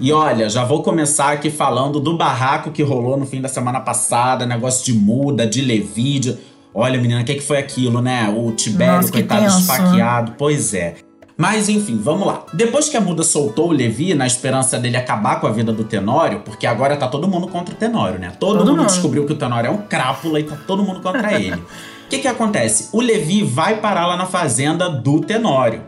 E 0.00 0.12
olha, 0.12 0.48
já 0.48 0.64
vou 0.64 0.82
começar 0.82 1.32
aqui 1.32 1.50
falando 1.50 2.00
do 2.00 2.16
barraco 2.16 2.70
que 2.70 2.82
rolou 2.82 3.16
no 3.16 3.24
fim 3.24 3.40
da 3.40 3.48
semana 3.48 3.80
passada, 3.80 4.44
negócio 4.44 4.84
de 4.84 4.92
muda, 4.98 5.46
de 5.46 5.60
Levi, 5.62 6.18
de... 6.18 6.36
Olha, 6.74 7.00
menina, 7.00 7.20
o 7.20 7.24
que, 7.24 7.34
que 7.34 7.42
foi 7.42 7.56
aquilo, 7.58 8.02
né? 8.02 8.28
O 8.36 8.50
Tibério, 8.50 8.96
Nossa, 8.96 9.12
que 9.12 9.18
coitado, 9.18 9.42
tenso. 9.42 9.60
esfaqueado. 9.60 10.34
Pois 10.36 10.74
é. 10.74 10.96
Mas 11.36 11.68
enfim, 11.68 11.96
vamos 12.02 12.26
lá. 12.26 12.44
Depois 12.52 12.88
que 12.88 12.96
a 12.96 13.00
Muda 13.00 13.22
soltou 13.22 13.68
o 13.68 13.72
Levi, 13.72 14.14
na 14.14 14.26
esperança 14.26 14.78
dele 14.78 14.96
acabar 14.96 15.40
com 15.40 15.46
a 15.46 15.50
vida 15.50 15.72
do 15.72 15.84
Tenório, 15.84 16.40
porque 16.40 16.66
agora 16.66 16.96
tá 16.96 17.06
todo 17.08 17.28
mundo 17.28 17.46
contra 17.48 17.74
o 17.74 17.76
Tenório, 17.78 18.18
né? 18.18 18.32
Todo, 18.38 18.58
Todo 18.58 18.66
mundo, 18.68 18.78
mundo. 18.78 18.86
descobriu 18.88 19.24
que 19.24 19.32
o 19.32 19.36
Tenório 19.36 19.68
é 19.68 19.70
um 19.70 19.78
crápula 19.78 20.40
e 20.40 20.44
tá 20.44 20.56
todo 20.66 20.82
mundo 20.82 21.00
contra 21.00 21.32
ele. 21.40 21.62
O 22.04 22.06
que 22.06 22.18
que 22.18 22.28
acontece? 22.28 22.90
O 22.92 23.00
Levi 23.00 23.42
vai 23.42 23.76
parar 23.78 24.06
lá 24.06 24.14
na 24.16 24.26
fazenda 24.26 24.90
do 24.90 25.20
Tenório. 25.22 25.80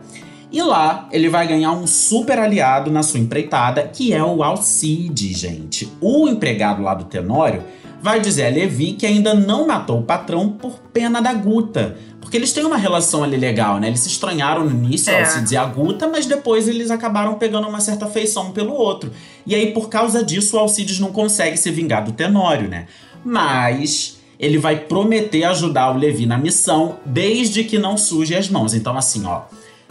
E 0.51 0.63
lá 0.63 1.09
ele 1.11 1.29
vai 1.29 1.47
ganhar 1.47 1.73
um 1.73 1.87
super 1.87 2.39
aliado 2.39 2.91
na 2.91 3.03
sua 3.03 3.21
empreitada, 3.21 3.83
que 3.83 4.13
é 4.13 4.23
o 4.23 4.43
Alcide, 4.43 5.35
gente. 5.35 5.93
O 6.01 6.29
empregado 6.29 6.83
lá 6.83 6.95
do 6.95 7.05
Tenório 7.05 7.63
vai 8.01 8.21
dizer 8.21 8.47
a 8.47 8.51
Levi 8.51 8.93
que 8.93 9.07
ainda 9.07 9.35
não 9.35 9.67
matou 9.67 10.01
o 10.01 10.03
patrão 10.05 10.49
por 10.51 10.79
pena 10.93 11.21
da 11.21 11.33
Guta. 11.35 11.97
Porque 12.21 12.37
eles 12.37 12.53
têm 12.53 12.65
uma 12.65 12.77
relação 12.77 13.23
ali 13.23 13.37
legal, 13.37 13.79
né? 13.79 13.87
Eles 13.89 14.01
se 14.01 14.09
estranharam 14.09 14.65
no 14.65 14.71
início, 14.71 15.13
É. 15.13 15.21
Alcides 15.21 15.53
e 15.53 15.57
a 15.57 15.65
Guta, 15.65 16.09
mas 16.09 16.27
depois 16.27 16.67
eles 16.67 16.91
acabaram 16.91 17.35
pegando 17.35 17.69
uma 17.69 17.81
certa 17.81 18.07
afeição 18.07 18.49
um 18.49 18.51
pelo 18.53 18.73
outro. 18.73 19.13
E 19.47 19.55
aí, 19.55 19.73
por 19.73 19.89
causa 19.89 20.25
disso, 20.25 20.57
o 20.57 20.59
Alcides 20.59 20.99
não 20.99 21.13
consegue 21.13 21.57
se 21.57 21.71
vingar 21.71 22.05
do 22.05 22.13
Tenório, 22.13 22.69
né? 22.69 22.87
Mas 23.25 24.19
ele 24.39 24.59
vai 24.59 24.77
prometer 24.77 25.45
ajudar 25.45 25.93
o 25.95 25.99
Levi 25.99 26.27
na 26.27 26.37
missão, 26.37 26.97
desde 27.05 27.65
que 27.65 27.79
não 27.79 27.97
suje 27.97 28.35
as 28.35 28.49
mãos. 28.49 28.75
Então, 28.75 28.97
assim, 28.97 29.25
ó. 29.25 29.43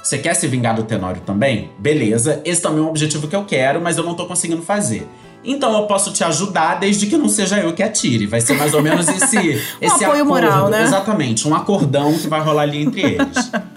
Você 0.06 0.20
quer 0.20 0.36
se 0.36 0.48
vingar 0.48 0.76
do 0.76 0.84
Tenório 0.84 1.20
também? 1.26 1.72
Beleza, 1.80 2.40
esse 2.46 2.62
também 2.62 2.78
é 2.78 2.82
um 2.84 2.90
objetivo 2.90 3.28
que 3.28 3.36
eu 3.36 3.44
quero, 3.44 3.82
mas 3.82 3.98
eu 3.98 4.04
não 4.04 4.14
tô 4.14 4.28
conseguindo 4.28 4.62
fazer. 4.62 5.08
Então 5.44 5.74
eu 5.74 5.88
posso 5.88 6.14
te 6.14 6.24
ajudar 6.24 6.76
desde 6.76 7.08
que 7.08 7.18
não 7.18 7.28
seja 7.28 7.58
eu 7.58 7.74
que 7.74 7.82
atire. 7.82 8.28
Vai 8.28 8.40
ser 8.40 8.54
mais 8.54 8.76
ou 8.76 8.84
menos 8.84 9.08
esse, 9.08 9.36
esse 9.82 10.06
apoio 10.06 10.22
acordo. 10.22 10.26
moral, 10.28 10.70
né? 10.70 10.84
Exatamente, 10.84 11.48
um 11.48 11.56
acordão 11.56 12.16
que 12.20 12.28
vai 12.28 12.40
rolar 12.40 12.62
ali 12.62 12.84
entre 12.84 13.02
eles. 13.02 13.52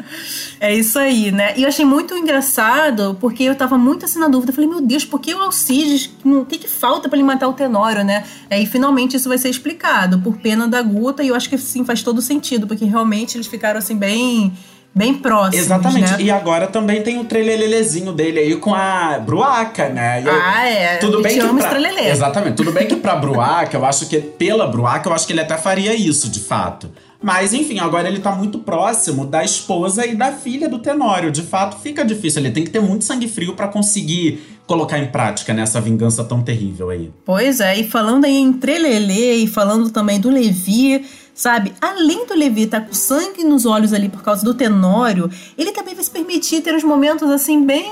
É 0.61 0.75
isso 0.75 0.99
aí, 0.99 1.31
né? 1.31 1.55
E 1.57 1.63
eu 1.63 1.69
achei 1.69 1.85
muito 1.85 2.17
engraçado, 2.17 3.17
porque 3.21 3.45
eu 3.45 3.55
tava 3.55 3.79
muito 3.79 4.07
assim 4.07 4.19
na 4.19 4.27
dúvida. 4.27 4.51
Eu 4.51 4.55
falei, 4.55 4.69
meu 4.69 4.81
Deus, 4.81 5.05
por 5.05 5.21
que 5.21 5.33
o 5.33 5.41
Alcides? 5.41 6.11
O 6.25 6.45
que, 6.45 6.59
que 6.59 6.67
falta 6.67 7.09
pra 7.09 7.17
ele 7.17 7.25
matar 7.25 7.47
o 7.47 7.53
Tenório, 7.53 8.03
né? 8.03 8.25
Aí 8.51 8.67
finalmente 8.67 9.17
isso 9.17 9.29
vai 9.29 9.39
ser 9.39 9.51
explicado, 9.51 10.19
por 10.19 10.39
pena 10.39 10.67
da 10.67 10.83
Guta, 10.83 11.23
e 11.23 11.29
eu 11.29 11.35
acho 11.37 11.49
que 11.49 11.57
sim, 11.59 11.85
faz 11.85 12.03
todo 12.03 12.21
sentido, 12.21 12.67
porque 12.67 12.85
realmente 12.85 13.37
eles 13.37 13.47
ficaram 13.47 13.79
assim 13.79 13.97
bem. 13.97 14.53
Bem 14.99 15.15
próximos. 15.15 15.65
Exatamente. 15.65 16.11
Né? 16.11 16.17
E 16.23 16.29
agora 16.29 16.67
também 16.67 17.01
tem 17.03 17.21
o 17.21 17.25
trelelelezinho 17.25 18.13
dele 18.13 18.41
aí 18.41 18.57
com 18.57 18.75
a 18.75 19.17
Bruaca, 19.25 19.89
né? 19.89 20.21
Eu- 20.25 20.33
Ah, 20.33 20.69
é. 20.69 20.97
Tudo 20.97 21.23
bem 21.23 21.35
que 21.35 21.41
amo 21.41 21.61
pra... 21.61 21.69
Exatamente. 22.11 22.57
Tudo 22.57 22.73
bem 22.73 22.89
que 22.89 22.97
pra 22.97 23.15
Bruaca, 23.15 23.77
eu 23.77 23.87
acho 23.87 24.09
que 24.09 24.19
pela 24.19 24.67
Bruaca, 24.67 25.09
eu 25.09 25.15
acho 25.15 25.25
que 25.25 25.33
ele 25.33 25.41
até 25.41 25.57
faria 25.57 25.95
isso, 25.95 26.29
de 26.29 26.41
fato. 26.41 26.91
Mas 27.21 27.53
enfim, 27.53 27.81
agora 27.81 28.09
ele 28.09 28.21
tá 28.21 28.33
muito 28.33 28.61
próximo 28.61 29.27
da 29.27 29.45
esposa 29.45 30.07
e 30.07 30.15
da 30.15 30.33
filha 30.33 30.69
do 30.69 30.79
Tenório. 30.79 31.31
De 31.31 31.43
fato, 31.43 31.79
fica 31.79 32.05
difícil. 32.05 32.41
Ele 32.41 32.53
tem 32.53 32.65
que 32.65 32.71
ter 32.71 32.81
muito 32.81 33.05
sangue 33.05 33.27
frio 33.27 33.55
pra 33.55 33.67
conseguir 33.67 34.41
colocar 34.67 34.99
em 34.99 35.07
prática 35.07 35.53
nessa 35.53 35.81
vingança 35.81 36.23
tão 36.23 36.43
terrível 36.43 36.91
aí. 36.91 37.11
Pois 37.25 37.59
é, 37.59 37.79
e 37.79 37.89
falando 37.89 38.27
aí 38.27 38.37
em 38.37 38.53
Trelelê 38.53 39.37
e 39.37 39.47
falando 39.47 39.91
também 39.91 40.21
do 40.21 40.31
Levi, 40.31 41.05
sabe? 41.35 41.73
Além 41.81 42.27
do 42.27 42.35
Levi 42.35 42.65
estar 42.65 42.83
com 42.83 42.93
sangue 42.93 43.43
nos 43.43 43.65
olhos 43.65 43.93
ali 43.93 44.09
por 44.09 44.23
causa 44.23 44.45
do 44.45 44.53
Tenório, 44.53 45.31
ele 45.57 45.73
também 45.73 45.95
vai 45.95 46.05
se 46.05 46.11
permitir 46.11 46.61
ter 46.61 46.75
uns 46.75 46.85
momentos 46.85 47.31
assim 47.31 47.65
bem 47.65 47.91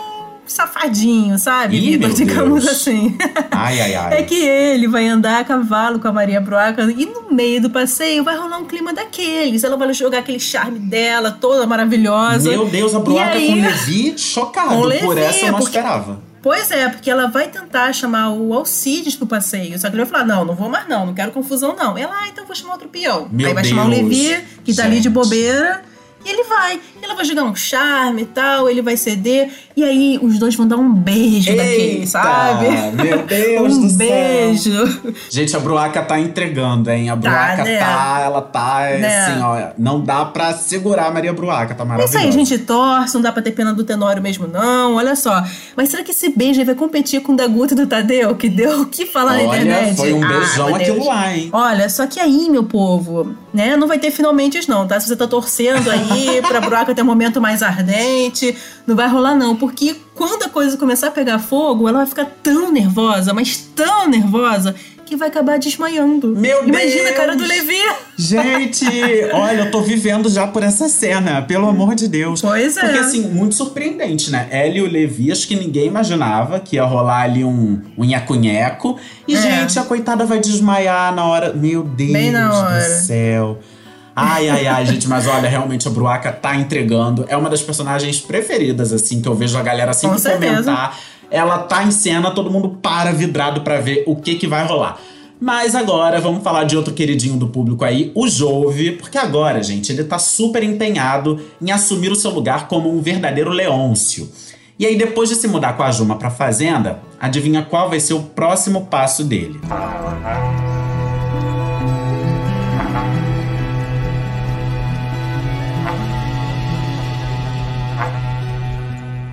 safadinho, 0.52 1.38
sabe? 1.38 1.76
Ih, 1.76 1.92
Vitor? 1.96 2.08
meu 2.08 2.16
Digamos 2.16 2.64
Deus. 2.64 2.76
assim. 2.76 3.16
Ai, 3.50 3.80
ai, 3.80 3.94
ai. 3.94 4.18
É 4.18 4.22
que 4.22 4.34
ele 4.34 4.88
vai 4.88 5.06
andar 5.06 5.40
a 5.40 5.44
cavalo 5.44 5.98
com 5.98 6.08
a 6.08 6.12
Maria 6.12 6.40
Broaca 6.40 6.82
e 6.96 7.06
no 7.06 7.30
meio 7.32 7.60
do 7.62 7.70
passeio 7.70 8.22
vai 8.24 8.36
rolar 8.36 8.58
um 8.58 8.64
clima 8.64 8.92
daqueles. 8.92 9.64
Ela 9.64 9.76
vai 9.76 9.92
jogar 9.94 10.18
aquele 10.18 10.40
charme 10.40 10.78
dela, 10.78 11.30
toda 11.30 11.66
maravilhosa. 11.66 12.50
Meu 12.50 12.66
Deus, 12.66 12.94
a 12.94 12.98
Bruaca 13.00 13.32
aí- 13.32 13.46
com 13.46 13.52
o 13.52 13.62
Levi 13.62 14.14
chocado. 14.18 14.68
Com 14.68 14.74
o 14.76 14.80
Por 14.82 15.14
Levi, 15.14 15.20
essa 15.20 15.46
eu 15.46 15.52
não 15.52 15.58
porque- 15.58 15.76
esperava. 15.78 16.26
Pois 16.42 16.70
é, 16.70 16.88
porque 16.88 17.10
ela 17.10 17.26
vai 17.26 17.48
tentar 17.48 17.92
chamar 17.92 18.30
o 18.30 18.54
Alcides 18.54 19.16
pro 19.16 19.26
passeio. 19.26 19.76
Só 19.80 19.88
que 19.88 19.96
ele 19.96 20.04
vai 20.04 20.12
falar: 20.12 20.24
não, 20.24 20.44
não 20.44 20.54
vou 20.54 20.68
mais, 20.68 20.86
não, 20.88 21.04
não 21.06 21.12
quero 21.12 21.32
confusão, 21.32 21.74
não. 21.76 21.98
Ela, 21.98 22.14
ah, 22.22 22.28
então 22.28 22.46
vou 22.46 22.54
chamar 22.54 22.74
outro 22.74 22.88
peão. 22.88 23.26
Meu 23.32 23.48
Aí 23.48 23.54
vai 23.54 23.64
chamar 23.64 23.86
o 23.86 23.90
Deus, 23.90 24.02
Levi, 24.02 24.44
que 24.64 24.72
tá 24.72 24.84
ali 24.84 24.96
de 24.98 25.02
gente. 25.04 25.12
bobeira. 25.12 25.82
E 26.26 26.28
ele 26.28 26.42
vai. 26.44 26.80
Ela 27.00 27.14
vai 27.14 27.24
jogar 27.24 27.44
um 27.44 27.54
charme 27.54 28.22
e 28.22 28.26
tal, 28.26 28.68
ele 28.68 28.82
vai 28.82 28.96
ceder. 28.96 29.48
E 29.76 29.84
aí 29.84 30.18
os 30.20 30.38
dois 30.38 30.54
vão 30.56 30.66
dar 30.66 30.76
um 30.76 30.92
beijo 30.92 31.54
daquele, 31.54 31.82
Eita, 32.00 32.06
sabe? 32.06 32.66
Meu 33.00 33.22
Deus 33.26 33.74
um 33.76 33.80
do 33.82 33.88
céu. 33.90 33.98
beijo. 33.98 35.14
Gente, 35.30 35.54
a 35.56 35.60
Bruaca 35.60 36.02
tá 36.02 36.18
entregando, 36.18 36.90
hein? 36.90 37.10
A 37.10 37.14
Bruaca 37.16 37.62
né? 37.62 37.78
tá, 37.78 38.20
ela 38.24 38.42
tá, 38.42 38.80
Né? 38.98 39.18
assim, 39.18 39.40
ó. 39.40 39.68
Não 39.78 40.00
dá 40.02 40.24
pra 40.24 40.52
segurar 40.54 41.06
a 41.06 41.10
Maria 41.10 41.32
Bruaca, 41.32 41.74
tá 41.74 41.84
É 41.84 41.86
maravilhosa. 41.86 42.18
isso 42.18 42.24
aí, 42.24 42.28
a 42.28 42.32
gente 42.32 42.58
torce, 42.64 43.14
não 43.14 43.20
dá 43.22 43.30
pra 43.30 43.42
ter 43.42 43.52
pena 43.52 43.72
do 43.72 43.84
Tenório 43.84 44.20
mesmo, 44.22 44.46
não. 44.48 44.94
Olha 44.96 45.14
só. 45.14 45.44
Mas 45.76 45.90
será 45.90 46.02
que 46.02 46.10
esse 46.10 46.30
beijo 46.30 46.58
aí 46.58 46.66
vai 46.66 46.74
competir 46.74 47.20
com 47.20 47.32
o 47.34 47.36
da 47.36 47.46
Guta 47.46 47.74
e 47.74 47.76
do 47.76 47.86
Tadeu, 47.86 48.34
que 48.34 48.48
deu 48.48 48.80
o 48.80 48.86
que 48.86 49.06
falar 49.06 49.34
na 49.36 49.42
Olha, 49.44 49.60
internet? 49.62 49.96
foi 49.96 50.12
um 50.12 50.24
Ah, 50.24 50.28
beijão 50.28 50.66
meu 50.68 50.76
aquilo 50.76 51.06
lá, 51.06 51.36
hein? 51.36 51.50
Olha, 51.52 51.88
só 51.88 52.06
que 52.06 52.18
aí, 52.18 52.48
meu 52.50 52.64
povo, 52.64 53.34
né, 53.54 53.76
não 53.76 53.86
vai 53.86 53.98
ter 53.98 54.10
finalmente 54.10 54.66
não, 54.68 54.86
tá? 54.86 54.98
Se 54.98 55.06
você 55.08 55.14
tá 55.16 55.26
torcendo 55.26 55.90
aí 55.90 56.15
pra 56.46 56.60
Broca 56.60 56.94
ter 56.94 57.02
um 57.02 57.06
momento 57.06 57.40
mais 57.40 57.62
ardente, 57.62 58.56
não 58.86 58.94
vai 58.96 59.08
rolar 59.08 59.34
não, 59.34 59.56
porque 59.56 59.96
quando 60.14 60.44
a 60.44 60.48
coisa 60.48 60.76
começar 60.76 61.08
a 61.08 61.10
pegar 61.10 61.38
fogo, 61.38 61.88
ela 61.88 61.98
vai 61.98 62.06
ficar 62.06 62.26
tão 62.42 62.70
nervosa, 62.72 63.32
mas 63.34 63.56
tão 63.74 64.08
nervosa, 64.08 64.74
que 65.04 65.14
vai 65.14 65.28
acabar 65.28 65.56
desmaiando. 65.56 66.34
Meu 66.36 66.66
Imagina 66.66 67.04
Deus! 67.04 67.10
a 67.10 67.14
cara 67.14 67.36
do 67.36 67.44
Levi. 67.44 67.78
Gente, 68.18 68.84
olha, 69.32 69.60
eu 69.60 69.70
tô 69.70 69.80
vivendo 69.80 70.28
já 70.28 70.48
por 70.48 70.64
essa 70.64 70.88
cena, 70.88 71.40
pelo 71.42 71.68
amor 71.68 71.94
de 71.94 72.08
Deus. 72.08 72.40
Pois 72.42 72.76
é. 72.76 72.80
Porque, 72.80 72.98
assim, 72.98 73.20
muito 73.28 73.54
surpreendente, 73.54 74.32
né? 74.32 74.48
Ela 74.50 74.74
e 74.78 74.82
o 74.82 74.90
Levi, 74.90 75.30
acho 75.30 75.46
que 75.46 75.54
ninguém 75.54 75.86
imaginava 75.86 76.58
que 76.58 76.74
ia 76.74 76.84
rolar 76.84 77.20
ali 77.22 77.44
um, 77.44 77.80
um 77.96 78.04
nheco-nheco. 78.04 78.98
E, 79.28 79.36
É. 79.36 79.40
gente, 79.40 79.78
a 79.78 79.84
coitada 79.84 80.24
vai 80.24 80.40
desmaiar 80.40 81.14
na 81.14 81.24
hora. 81.24 81.52
Meu 81.52 81.84
Deus 81.84 82.12
Bem 82.12 82.32
na 82.32 82.52
hora. 82.52 82.80
do 82.80 83.06
céu. 83.06 83.60
Ai, 84.18 84.48
ai, 84.48 84.66
ai, 84.66 84.86
gente, 84.86 85.06
mas 85.06 85.26
olha, 85.26 85.46
realmente 85.46 85.86
a 85.86 85.90
Bruaca 85.90 86.32
tá 86.32 86.56
entregando. 86.56 87.26
É 87.28 87.36
uma 87.36 87.50
das 87.50 87.60
personagens 87.60 88.18
preferidas, 88.18 88.90
assim, 88.90 89.20
que 89.20 89.28
eu 89.28 89.34
vejo 89.34 89.58
a 89.58 89.62
galera 89.62 89.92
sempre 89.92 90.18
certeza. 90.18 90.62
comentar. 90.62 90.98
Ela 91.30 91.58
tá 91.58 91.84
em 91.84 91.90
cena, 91.90 92.30
todo 92.30 92.50
mundo 92.50 92.78
para 92.80 93.12
vidrado 93.12 93.60
pra 93.60 93.78
ver 93.78 94.04
o 94.06 94.16
que 94.16 94.36
que 94.36 94.46
vai 94.46 94.66
rolar. 94.66 94.98
Mas 95.38 95.74
agora 95.74 96.18
vamos 96.18 96.42
falar 96.42 96.64
de 96.64 96.78
outro 96.78 96.94
queridinho 96.94 97.36
do 97.36 97.48
público 97.48 97.84
aí, 97.84 98.10
o 98.14 98.26
Jove, 98.26 98.92
porque 98.92 99.18
agora, 99.18 99.62
gente, 99.62 99.92
ele 99.92 100.02
tá 100.02 100.18
super 100.18 100.62
empenhado 100.62 101.38
em 101.60 101.70
assumir 101.70 102.10
o 102.10 102.16
seu 102.16 102.30
lugar 102.30 102.68
como 102.68 102.90
um 102.90 103.02
verdadeiro 103.02 103.50
Leôncio. 103.50 104.30
E 104.78 104.86
aí, 104.86 104.96
depois 104.96 105.28
de 105.28 105.34
se 105.34 105.46
mudar 105.46 105.74
com 105.76 105.82
a 105.82 105.90
Juma 105.90 106.16
pra 106.16 106.30
fazenda, 106.30 107.00
adivinha 107.20 107.62
qual 107.62 107.90
vai 107.90 108.00
ser 108.00 108.14
o 108.14 108.22
próximo 108.22 108.86
passo 108.86 109.24
dele? 109.24 109.60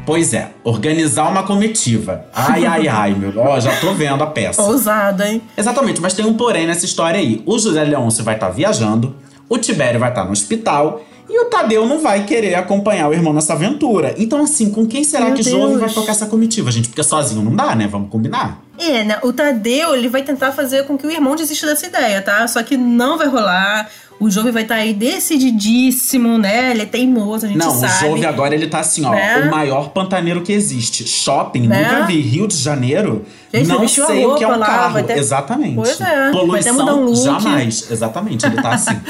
Pois 0.06 0.34
é, 0.34 0.52
organizar 0.64 1.30
uma 1.30 1.44
comitiva. 1.44 2.26
Ai, 2.34 2.66
ai, 2.66 2.88
ai, 2.88 3.14
meu. 3.14 3.32
Ó, 3.38 3.60
já 3.60 3.74
tô 3.80 3.94
vendo 3.94 4.22
a 4.22 4.28
peça. 4.28 4.62
Ousado, 4.62 5.24
hein? 5.24 5.42
Exatamente, 5.58 6.02
mas 6.02 6.14
tem 6.14 6.26
um 6.26 6.34
porém 6.34 6.68
nessa 6.68 6.86
história 6.86 7.20
aí. 7.20 7.42
O 7.46 7.58
José 7.58 7.84
Leôncio 7.84 8.24
vai 8.24 8.36
estar 8.36 8.50
viajando, 8.50 9.16
o 9.48 9.58
Tibério 9.58 10.00
vai 10.00 10.10
estar 10.10 10.26
no 10.26 10.32
hospital 10.32 11.02
e 11.30 11.40
o 11.40 11.46
Tadeu 11.46 11.88
não 11.88 12.00
vai 12.02 12.26
querer 12.26 12.56
acompanhar 12.56 13.08
o 13.08 13.14
irmão 13.14 13.32
nessa 13.34 13.54
aventura. 13.54 14.14
Então, 14.18 14.44
assim, 14.44 14.70
com 14.70 14.86
quem 14.86 15.04
será 15.06 15.26
Meu 15.26 15.36
que 15.36 15.44
Jove 15.44 15.68
Deus. 15.68 15.80
vai 15.80 15.90
tocar 15.90 16.12
essa 16.12 16.26
comitiva, 16.26 16.70
gente? 16.70 16.90
Porque 16.90 17.02
sozinho 17.02 17.42
não 17.42 17.56
dá, 17.56 17.74
né? 17.74 17.88
Vamos 17.88 18.10
combinar. 18.10 18.62
É, 18.78 19.04
né? 19.04 19.20
O 19.24 19.32
Tadeu, 19.32 19.96
ele 19.96 20.10
vai 20.10 20.22
tentar 20.24 20.52
fazer 20.52 20.86
com 20.86 20.98
que 20.98 21.08
o 21.08 21.12
irmão 21.12 21.36
desista 21.36 21.66
dessa 21.66 21.86
ideia, 21.86 22.22
tá? 22.22 22.46
Só 22.48 22.62
que 22.62 22.76
não 22.76 23.18
vai 23.18 23.28
rolar. 23.28 23.90
O 24.20 24.30
Jove 24.30 24.52
vai 24.52 24.64
estar 24.64 24.76
aí 24.76 24.94
decididíssimo, 24.94 26.38
né? 26.38 26.72
Ele 26.72 26.84
é 26.84 26.86
teimoso, 26.86 27.46
a 27.46 27.50
gente 27.50 27.58
não, 27.58 27.72
sabe. 27.72 28.06
o 28.06 28.10
Jove 28.10 28.26
agora 28.26 28.56
ele 28.56 28.68
tá 28.68 28.80
assim, 28.80 29.06
ó, 29.06 29.12
Né? 29.12 29.40
o 29.48 29.52
maior 29.52 29.90
pantaneiro 29.90 30.42
que 30.42 30.52
existe. 30.54 31.06
Shopping, 31.08 31.68
Né? 31.68 31.84
nunca 31.84 32.06
vi. 32.06 32.22
Rio 32.22 32.48
de 32.48 32.56
Janeiro, 32.56 33.26
Gente, 33.54 33.68
não 33.68 33.88
sei 33.88 34.26
o 34.26 34.36
que 34.36 34.44
é 34.44 34.48
um 34.48 34.58
lá, 34.58 34.66
carro. 34.66 35.04
ter- 35.04 35.18
Exatamente. 35.18 35.76
Pois 35.76 36.00
é, 36.02 36.32
Poluição, 36.32 37.10
um 37.12 37.16
jamais. 37.16 37.88
Exatamente, 37.92 38.46
ele 38.46 38.56
tá 38.62 38.70
assim. 38.74 39.00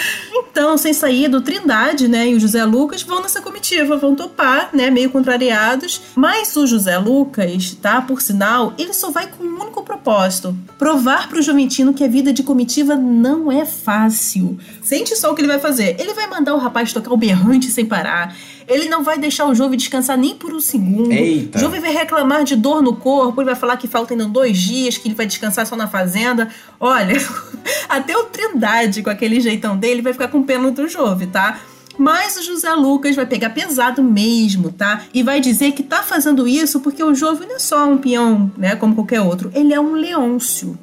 Então, 0.54 0.78
sem 0.78 0.94
saída, 0.94 1.36
o 1.36 1.42
Trindade, 1.42 2.08
né, 2.08 2.28
e 2.30 2.36
o 2.36 2.40
José 2.40 2.64
Lucas 2.64 3.02
vão 3.02 3.24
nessa 3.24 3.42
comitiva, 3.42 3.98
vão 3.98 4.14
topar, 4.14 4.70
né, 4.72 4.92
meio 4.92 5.10
contrariados. 5.10 6.00
Mas 6.14 6.56
o 6.56 6.68
José 6.68 6.96
Lucas, 7.00 7.76
tá, 7.82 8.00
por 8.04 8.22
sinal, 8.22 8.72
ele 8.78 8.94
só 8.94 9.10
vai 9.10 9.26
com 9.26 9.44
único 9.74 9.84
propósito: 9.84 10.56
provar 10.78 11.28
pro 11.28 11.42
Juventino 11.42 11.94
que 11.94 12.04
a 12.04 12.08
vida 12.08 12.32
de 12.32 12.44
comitiva 12.44 12.96
não 12.96 13.52
é 13.52 13.66
fácil. 13.66 14.58
Sente 14.82 15.16
só 15.16 15.32
o 15.32 15.36
que 15.36 15.42
ele 15.42 15.48
vai 15.48 15.60
fazer. 15.60 15.96
Ele 16.00 16.14
vai 16.14 16.28
mandar 16.28 16.54
o 16.54 16.60
rapaz 16.60 16.94
tocar 16.94 17.12
o 17.12 17.18
berrante 17.18 17.68
sem 17.68 17.86
parar. 17.86 18.36
Ele 18.68 18.88
não 18.88 19.04
vai 19.04 19.18
deixar 19.18 19.46
o 19.46 19.54
Jove 19.54 19.76
descansar 19.76 20.18
nem 20.18 20.36
por 20.36 20.54
um 20.54 20.60
segundo. 20.60 21.12
Eita. 21.12 21.60
Jove 21.60 21.80
vai 21.80 21.92
reclamar 21.92 22.46
de 22.46 22.56
dor 22.56 22.82
no 22.82 22.96
corpo, 22.96 23.42
ele 23.42 23.50
vai 23.50 23.56
falar 23.56 23.76
que 23.76 23.90
faltam 23.90 24.16
ainda 24.16 24.30
dois 24.30 24.58
dias, 24.58 24.98
que 24.98 25.08
ele 25.08 25.16
vai 25.16 25.26
descansar 25.26 25.66
só 25.68 25.76
na 25.76 25.88
fazenda. 25.88 26.48
Olha, 26.80 27.18
até 27.90 28.16
o 28.16 28.24
Trindade, 28.26 29.04
com 29.04 29.10
aquele 29.10 29.42
jeitão 29.42 29.76
dele, 29.76 30.02
vai 30.02 30.14
ficar 30.14 30.30
com 30.30 30.44
pena 30.44 30.72
do 30.72 30.88
Jove, 30.88 31.28
tá? 31.28 31.60
Mas 31.98 32.38
o 32.38 32.44
José 32.44 32.74
Lucas 32.74 33.16
vai 33.16 33.26
pegar 33.26 33.52
pesado 33.52 34.04
mesmo, 34.04 34.72
tá? 34.72 35.04
E 35.14 35.22
vai 35.22 35.40
dizer 35.40 35.74
que 35.74 35.84
tá 35.84 36.02
fazendo 36.02 36.48
isso 36.48 36.80
porque 36.80 37.04
o 37.04 37.14
Jove 37.14 37.46
não 37.46 37.56
é 37.56 37.60
só 37.60 37.88
um 37.88 37.98
peão, 37.98 38.52
né? 38.58 38.76
Como 38.76 38.96
qualquer 38.96 39.22
outro. 39.22 39.52
Ele 39.54 39.74
é 39.74 39.80
um 39.80 39.94
leôncio. 39.94 40.78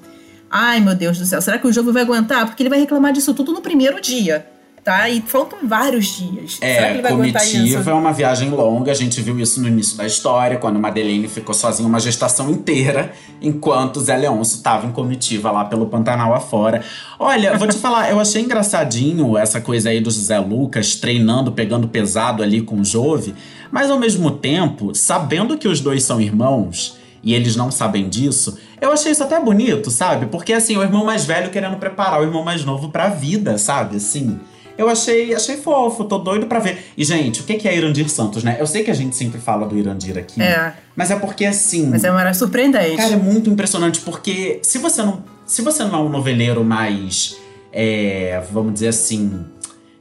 Ai, 0.51 0.81
meu 0.81 0.95
Deus 0.95 1.19
do 1.19 1.27
céu, 1.27 1.41
será 1.41 1.59
que 1.59 1.67
o 1.67 1.73
Jove 1.73 1.93
vai 1.93 2.03
aguentar? 2.03 2.47
Porque 2.47 2.63
ele 2.63 2.71
vai 2.71 2.79
reclamar 2.79 3.13
disso 3.13 3.35
tudo 3.35 3.53
no 3.53 3.61
primeiro 3.61 4.01
dia 4.01 4.47
tá? 4.85 5.09
E 5.09 5.21
faltam 5.21 5.67
vários 5.67 6.07
dias. 6.07 6.59
É, 6.61 6.99
comitiva 7.03 7.91
é 7.91 7.95
uma 7.95 8.13
viagem 8.13 8.51
longa. 8.51 8.91
A 8.91 8.95
gente 8.95 9.21
viu 9.21 9.39
isso 9.39 9.61
no 9.61 9.69
início 9.69 9.97
da 9.97 10.07
história, 10.07 10.59
quando 10.59 10.79
Madeleine 10.79 11.29
ficou 11.29 11.55
sozinha 11.55 11.89
uma 11.89 12.01
gestação 12.01 12.51
inteira, 12.51 13.13
enquanto 13.41 14.01
Zé 14.01 14.17
Leôncio 14.17 14.57
estava 14.57 14.87
em 14.87 14.93
comitiva 14.93 15.51
lá 15.51 15.65
pelo 15.65 15.87
Pantanal 15.87 16.35
afora. 16.35 16.83
Olha, 17.19 17.57
vou 17.57 17.69
te 17.69 17.77
falar, 17.77 18.11
eu 18.11 18.19
achei 18.19 18.43
engraçadinho 18.43 19.37
essa 19.37 19.61
coisa 19.61 19.91
aí 19.91 20.01
do 20.01 20.11
José 20.11 20.39
Lucas 20.39 20.97
treinando, 20.97 21.53
pegando 21.53 21.89
pesado 21.89 22.43
ali 22.43 22.63
com 22.63 22.81
o 22.81 22.85
Jove, 22.85 23.35
mas 23.71 23.91
ao 23.91 23.99
mesmo 23.99 24.31
tempo, 24.31 24.95
sabendo 24.95 25.59
que 25.59 25.69
os 25.69 25.81
dois 25.81 26.03
são 26.03 26.21
irmãos 26.21 26.99
e 27.23 27.35
eles 27.35 27.55
não 27.55 27.71
sabem 27.71 28.09
disso, 28.09 28.59
eu 28.81 28.91
achei 28.91 29.13
isso 29.13 29.23
até 29.23 29.39
bonito, 29.39 29.91
sabe? 29.91 30.27
Porque 30.27 30.55
assim, 30.55 30.77
o 30.77 30.83
irmão 30.83 31.05
mais 31.05 31.27
velho 31.27 31.51
querendo 31.51 31.77
preparar 31.77 32.21
o 32.21 32.25
irmão 32.25 32.43
mais 32.43 32.65
novo 32.65 32.89
pra 32.89 33.09
vida, 33.09 33.59
sabe? 33.59 33.97
Assim. 33.97 34.41
Eu 34.81 34.89
achei, 34.89 35.35
achei 35.35 35.59
fofo, 35.59 36.05
tô 36.05 36.17
doido 36.17 36.47
pra 36.47 36.59
ver. 36.59 36.87
E, 36.97 37.05
gente, 37.05 37.43
o 37.43 37.45
que 37.45 37.69
é 37.69 37.77
Irandir 37.77 38.09
Santos, 38.09 38.43
né? 38.43 38.57
Eu 38.59 38.67
sei 38.67 38.83
que 38.83 38.91
a 38.91 38.95
gente 38.95 39.15
sempre 39.15 39.39
fala 39.39 39.67
do 39.67 39.77
Irandir 39.77 40.17
aqui. 40.17 40.41
É. 40.41 40.73
Mas 40.97 41.11
é 41.11 41.17
porque, 41.17 41.45
assim. 41.45 41.87
Mas 41.91 42.03
é 42.03 42.11
uma 42.11 42.33
surpreendente. 42.33 42.97
Cara, 42.97 43.13
é 43.13 43.17
muito 43.17 43.51
impressionante, 43.51 44.01
porque 44.01 44.59
se 44.63 44.79
você 44.79 45.03
não. 45.03 45.23
Se 45.45 45.61
você 45.61 45.85
não 45.85 45.95
é 45.97 45.99
um 45.99 46.09
noveleiro 46.09 46.65
mais. 46.65 47.37
É, 47.71 48.43
vamos 48.51 48.73
dizer 48.73 48.89
assim. 48.89 49.45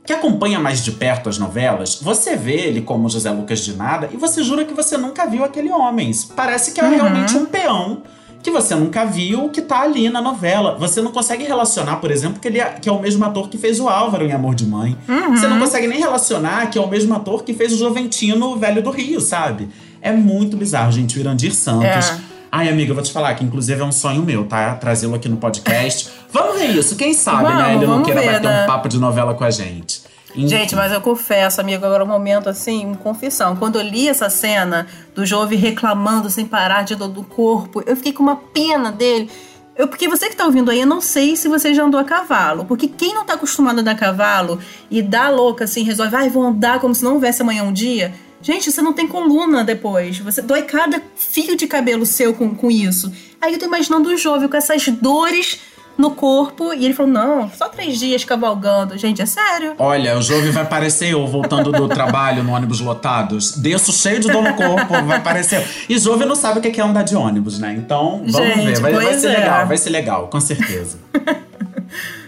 Que 0.05 0.13
acompanha 0.13 0.62
mais 0.62 0.81
de 0.81 0.93
perto 0.93 1.27
as 1.27 1.38
novelas, 1.38 2.00
você 2.01 2.38
vê 2.38 2.53
ele 2.53 2.81
como 2.81 3.09
José 3.09 3.29
Lucas 3.31 3.59
de 3.59 3.75
Nada 3.75 4.09
e 4.13 4.15
você 4.15 4.41
jura 4.41 4.63
que 4.63 4.74
você 4.74 4.98
nunca 4.98 5.25
viu 5.25 5.43
aquele 5.43 5.69
homem. 5.69 6.09
Parece 6.38 6.71
que 6.71 6.79
é 6.79 6.86
uhum. 6.86 6.95
realmente 6.95 7.36
um 7.36 7.45
peão 7.45 8.01
que 8.41 8.51
você 8.51 8.74
nunca 8.75 9.05
viu, 9.05 9.50
que 9.50 9.62
tá 9.62 9.81
ali 9.81 10.10
na 10.10 10.22
novela. 10.22 10.75
Você 10.79 11.01
não 11.01 11.12
consegue 11.12 11.43
relacionar, 11.43 11.98
por 11.98 12.10
exemplo, 12.10 12.39
que 12.39 12.48
ele 12.48 12.60
é, 12.60 12.65
que 12.65 12.88
é 12.88 12.91
o 12.91 13.00
mesmo 13.00 13.24
ator 13.25 13.50
que 13.50 13.58
fez 13.58 13.79
o 13.79 13.89
Álvaro 13.89 14.25
em 14.25 14.31
Amor 14.31 14.55
de 14.55 14.65
Mãe. 14.65 14.98
Uhum. 15.08 15.36
Você 15.36 15.48
não 15.48 15.60
consegue 15.60 15.88
nem 15.88 16.00
relacionar 16.00 16.69
que 16.69 16.77
é 16.77 16.81
o 16.81 16.88
mesmo 16.88 17.13
ator 17.13 17.43
que 17.43 17.53
fez 17.53 17.74
o 17.74 17.77
Joventino 17.77 18.58
Velho 18.58 18.81
do 18.81 18.91
Rio, 18.91 19.19
sabe? 19.19 19.69
É 20.01 20.12
muito 20.12 20.55
bizarro, 20.55 20.91
gente. 20.91 21.17
O 21.17 21.19
Irandir 21.19 21.53
Santos. 21.53 22.10
É. 22.10 22.19
Ai, 22.51 22.67
amiga, 22.67 22.91
eu 22.91 22.96
vou 22.96 23.03
te 23.03 23.12
falar 23.12 23.36
que 23.36 23.43
inclusive 23.43 23.79
é 23.79 23.86
um 23.86 23.91
sonho 23.91 24.24
meu, 24.24 24.46
tá? 24.46 24.74
Trazê-lo 24.75 25.15
aqui 25.15 25.29
no 25.29 25.38
podcast. 25.38 26.10
vamos 26.31 26.60
ver 26.60 26.67
isso, 26.67 26.96
quem 26.96 27.13
sabe, 27.13 27.43
né? 27.43 27.50
vamos, 27.50 27.63
né? 27.63 27.75
Ele 27.75 27.86
não 27.86 28.03
queira 28.03 28.22
ver, 28.22 28.31
bater 28.34 28.48
né? 28.48 28.63
um 28.63 28.67
papo 28.67 28.89
de 28.89 28.98
novela 28.98 29.34
com 29.36 29.43
a 29.43 29.51
gente. 29.51 30.01
Gente, 30.36 30.75
mas 30.75 30.91
eu 30.91 31.01
confesso, 31.01 31.59
amigo, 31.59 31.86
agora 31.86 32.03
um 32.03 32.07
momento 32.07 32.50
assim, 32.50 32.86
uma 32.86 32.95
confissão. 32.95 33.55
Quando 33.55 33.79
eu 33.79 33.81
li 33.81 34.07
essa 34.07 34.29
cena 34.29 34.88
do 35.15 35.25
Jove 35.25 35.55
reclamando 35.55 36.29
sem 36.29 36.45
parar 36.45 36.83
de 36.83 36.95
dor 36.95 37.07
do 37.07 37.24
corpo, 37.24 37.83
eu 37.86 37.95
fiquei 37.95 38.13
com 38.13 38.24
uma 38.24 38.36
pena 38.36 38.91
dele. 38.91 39.29
Eu, 39.75 39.88
porque 39.88 40.07
você 40.07 40.29
que 40.29 40.36
tá 40.36 40.45
ouvindo 40.45 40.69
aí, 40.69 40.81
eu 40.81 40.88
não 40.88 41.00
sei 41.00 41.36
se 41.36 41.48
você 41.48 41.74
já 41.74 41.83
andou 41.83 42.00
a 42.00 42.03
cavalo. 42.03 42.65
Porque 42.65 42.88
quem 42.88 43.13
não 43.13 43.25
tá 43.25 43.33
acostumado 43.33 43.77
a 43.77 43.81
andar 43.81 43.91
a 43.91 43.95
cavalo 43.95 44.59
e 44.91 45.01
dá 45.01 45.29
louca 45.29 45.63
assim, 45.63 45.83
resolve, 45.83 46.15
ai, 46.15 46.29
vou 46.29 46.43
andar 46.43 46.79
como 46.79 46.93
se 46.93 47.03
não 47.03 47.13
houvesse 47.13 47.41
amanhã 47.41 47.63
um 47.63 47.74
dia. 47.74 48.13
Gente, 48.41 48.71
você 48.71 48.81
não 48.81 48.93
tem 48.93 49.07
coluna 49.07 49.63
depois. 49.63 50.19
Você 50.19 50.41
dói 50.41 50.63
cada 50.63 51.01
fio 51.15 51.55
de 51.55 51.65
cabelo 51.65 52.05
seu 52.05 52.33
com, 52.33 52.53
com 52.53 52.69
isso. 52.69 53.12
Aí 53.41 53.53
eu 53.53 53.59
tô 53.59 53.65
imaginando 53.65 54.09
o 54.09 54.17
Jove 54.17 54.48
com 54.48 54.57
essas 54.57 54.86
dores 54.88 55.59
no 55.99 56.11
corpo. 56.11 56.73
E 56.73 56.85
ele 56.85 56.93
falou: 56.93 57.11
não, 57.11 57.51
só 57.51 57.67
três 57.67 57.99
dias 57.99 58.23
cavalgando. 58.23 58.97
Gente, 58.97 59.21
é 59.21 59.25
sério. 59.25 59.75
Olha, 59.77 60.17
o 60.17 60.21
Jove 60.21 60.49
vai 60.49 60.65
parecer 60.65 61.11
eu 61.11 61.27
voltando 61.27 61.71
do 61.71 61.87
trabalho 61.89 62.43
no 62.43 62.53
ônibus 62.53 62.79
lotados. 62.79 63.57
Desço 63.57 63.91
cheio 63.91 64.19
de 64.19 64.27
dor 64.29 64.41
no 64.41 64.53
corpo, 64.53 65.03
vai 65.05 65.21
parecer. 65.21 65.67
E 65.88 65.99
Jove 65.99 66.25
não 66.25 66.35
sabe 66.35 66.59
o 66.59 66.62
que 66.62 66.79
é 66.79 66.83
andar 66.83 67.03
de 67.03 67.15
ônibus, 67.15 67.59
né? 67.59 67.75
Então, 67.77 68.23
vamos 68.27 68.55
Gente, 68.55 68.65
ver. 68.65 68.79
Vai, 68.79 68.93
vai 68.93 69.19
ser 69.19 69.27
é. 69.27 69.38
legal, 69.38 69.67
vai 69.67 69.77
ser 69.77 69.89
legal, 69.89 70.27
com 70.27 70.39
certeza. 70.39 70.97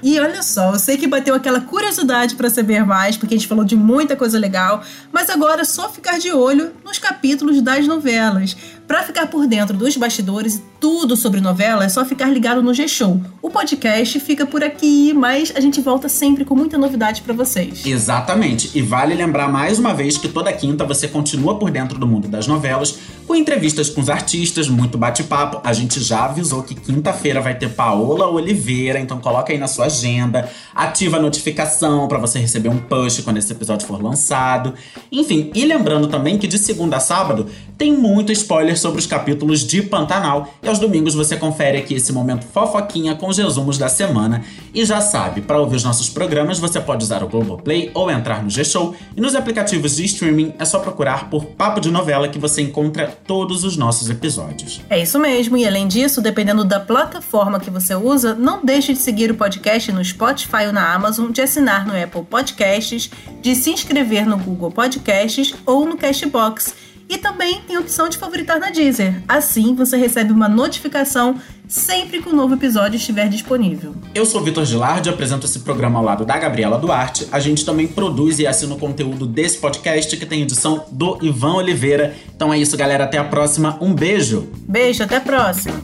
E 0.03 0.19
olha 0.19 0.41
só, 0.41 0.73
eu 0.73 0.79
sei 0.79 0.97
que 0.97 1.05
bateu 1.05 1.35
aquela 1.35 1.61
curiosidade 1.61 2.35
para 2.35 2.49
saber 2.49 2.83
mais, 2.83 3.17
porque 3.17 3.35
a 3.35 3.37
gente 3.37 3.47
falou 3.47 3.63
de 3.63 3.75
muita 3.75 4.15
coisa 4.15 4.39
legal, 4.39 4.81
mas 5.11 5.29
agora 5.29 5.61
é 5.61 5.65
só 5.65 5.89
ficar 5.89 6.17
de 6.17 6.31
olho 6.31 6.71
nos 6.83 6.97
capítulos 6.97 7.61
das 7.61 7.85
novelas. 7.85 8.57
Para 8.91 9.03
ficar 9.03 9.27
por 9.27 9.47
dentro 9.47 9.77
dos 9.77 9.95
bastidores 9.95 10.55
e 10.55 10.63
tudo 10.77 11.15
sobre 11.15 11.39
novela, 11.39 11.85
é 11.85 11.87
só 11.87 12.03
ficar 12.03 12.25
ligado 12.25 12.61
no 12.61 12.73
G-Show. 12.73 13.21
O 13.41 13.49
podcast 13.49 14.19
fica 14.19 14.45
por 14.45 14.61
aqui, 14.61 15.13
mas 15.13 15.53
a 15.55 15.61
gente 15.61 15.79
volta 15.79 16.09
sempre 16.09 16.43
com 16.43 16.55
muita 16.57 16.77
novidade 16.77 17.21
para 17.21 17.33
vocês. 17.33 17.85
Exatamente. 17.85 18.69
E 18.77 18.81
vale 18.81 19.15
lembrar 19.15 19.47
mais 19.47 19.79
uma 19.79 19.93
vez 19.93 20.17
que 20.17 20.27
toda 20.27 20.51
quinta 20.51 20.83
você 20.83 21.07
continua 21.07 21.57
por 21.57 21.71
dentro 21.71 21.97
do 21.97 22.05
mundo 22.05 22.27
das 22.27 22.47
novelas, 22.47 22.99
com 23.25 23.33
entrevistas 23.33 23.89
com 23.89 24.01
os 24.01 24.09
artistas, 24.09 24.67
muito 24.67 24.97
bate-papo. 24.97 25.61
A 25.63 25.71
gente 25.71 26.01
já 26.01 26.25
avisou 26.25 26.61
que 26.61 26.75
quinta-feira 26.75 27.39
vai 27.39 27.57
ter 27.57 27.69
Paola 27.69 28.27
Oliveira, 28.27 28.99
então 28.99 29.19
coloca 29.19 29.53
aí 29.53 29.57
na 29.57 29.67
sua 29.67 29.85
agenda, 29.85 30.49
ativa 30.75 31.15
a 31.15 31.21
notificação 31.21 32.09
para 32.09 32.17
você 32.17 32.39
receber 32.39 32.67
um 32.67 32.77
push 32.77 33.21
quando 33.21 33.37
esse 33.37 33.53
episódio 33.53 33.87
for 33.87 34.03
lançado. 34.03 34.73
Enfim, 35.09 35.49
e 35.55 35.63
lembrando 35.63 36.09
também 36.09 36.37
que 36.37 36.45
de 36.45 36.57
segunda 36.57 36.97
a 36.97 36.99
sábado 36.99 37.47
tem 37.77 37.95
muito 37.95 38.31
spoiler 38.33 38.77
sobre 38.81 38.99
os 38.99 39.05
capítulos 39.05 39.65
de 39.65 39.81
Pantanal. 39.81 40.53
E 40.61 40.67
aos 40.67 40.79
domingos 40.79 41.13
você 41.13 41.37
confere 41.37 41.77
aqui 41.77 41.93
esse 41.93 42.11
momento 42.11 42.45
fofoquinha 42.45 43.15
com 43.15 43.27
os 43.27 43.37
resumos 43.37 43.77
da 43.77 43.87
semana. 43.87 44.43
E 44.73 44.83
já 44.83 44.99
sabe, 44.99 45.41
para 45.41 45.59
ouvir 45.59 45.75
os 45.75 45.83
nossos 45.83 46.09
programas 46.09 46.59
você 46.59 46.79
pode 46.79 47.03
usar 47.03 47.23
o 47.23 47.27
Globoplay 47.27 47.91
ou 47.93 48.09
entrar 48.09 48.43
no 48.43 48.49
G-Show. 48.49 48.95
E 49.15 49.21
nos 49.21 49.35
aplicativos 49.35 49.95
de 49.95 50.05
streaming 50.05 50.53
é 50.57 50.65
só 50.65 50.79
procurar 50.79 51.29
por 51.29 51.45
Papo 51.45 51.79
de 51.79 51.91
Novela 51.91 52.27
que 52.27 52.39
você 52.39 52.61
encontra 52.61 53.07
todos 53.25 53.63
os 53.63 53.77
nossos 53.77 54.09
episódios. 54.09 54.81
É 54.89 55.01
isso 55.01 55.19
mesmo. 55.19 55.57
E 55.57 55.67
além 55.67 55.87
disso, 55.87 56.21
dependendo 56.21 56.63
da 56.63 56.79
plataforma 56.79 57.59
que 57.59 57.69
você 57.69 57.95
usa, 57.95 58.33
não 58.33 58.65
deixe 58.65 58.93
de 58.93 58.99
seguir 58.99 59.31
o 59.31 59.35
podcast 59.35 59.91
no 59.91 60.03
Spotify 60.03 60.65
ou 60.67 60.73
na 60.73 60.93
Amazon, 60.93 61.31
de 61.31 61.41
assinar 61.41 61.85
no 61.85 62.01
Apple 62.01 62.23
Podcasts, 62.23 63.09
de 63.41 63.55
se 63.55 63.71
inscrever 63.71 64.25
no 64.25 64.37
Google 64.37 64.71
Podcasts 64.71 65.53
ou 65.65 65.85
no 65.85 65.97
Cashbox. 65.97 66.90
E 67.11 67.17
também 67.17 67.59
tem 67.67 67.75
a 67.75 67.81
opção 67.81 68.07
de 68.07 68.17
favoritar 68.17 68.57
na 68.57 68.69
Deezer. 68.69 69.21
Assim 69.27 69.75
você 69.75 69.97
recebe 69.97 70.31
uma 70.31 70.47
notificação 70.47 71.35
sempre 71.67 72.21
que 72.21 72.29
um 72.29 72.33
novo 72.33 72.53
episódio 72.53 72.95
estiver 72.95 73.27
disponível. 73.27 73.93
Eu 74.15 74.25
sou 74.25 74.41
Vitor 74.41 74.63
Gilardi, 74.63 75.09
apresento 75.09 75.45
esse 75.45 75.59
programa 75.59 75.99
ao 75.99 76.05
lado 76.05 76.23
da 76.23 76.37
Gabriela 76.37 76.77
Duarte. 76.77 77.27
A 77.29 77.37
gente 77.37 77.65
também 77.65 77.85
produz 77.85 78.39
e 78.39 78.47
assina 78.47 78.75
o 78.75 78.79
conteúdo 78.79 79.27
desse 79.27 79.57
podcast 79.57 80.15
que 80.15 80.25
tem 80.25 80.41
edição 80.41 80.85
do 80.89 81.17
Ivan 81.21 81.55
Oliveira. 81.55 82.15
Então 82.33 82.53
é 82.53 82.57
isso, 82.57 82.77
galera. 82.77 83.03
Até 83.03 83.17
a 83.17 83.25
próxima. 83.25 83.77
Um 83.81 83.93
beijo. 83.93 84.47
Beijo, 84.65 85.03
até 85.03 85.17
a 85.17 85.21
próxima. 85.21 85.81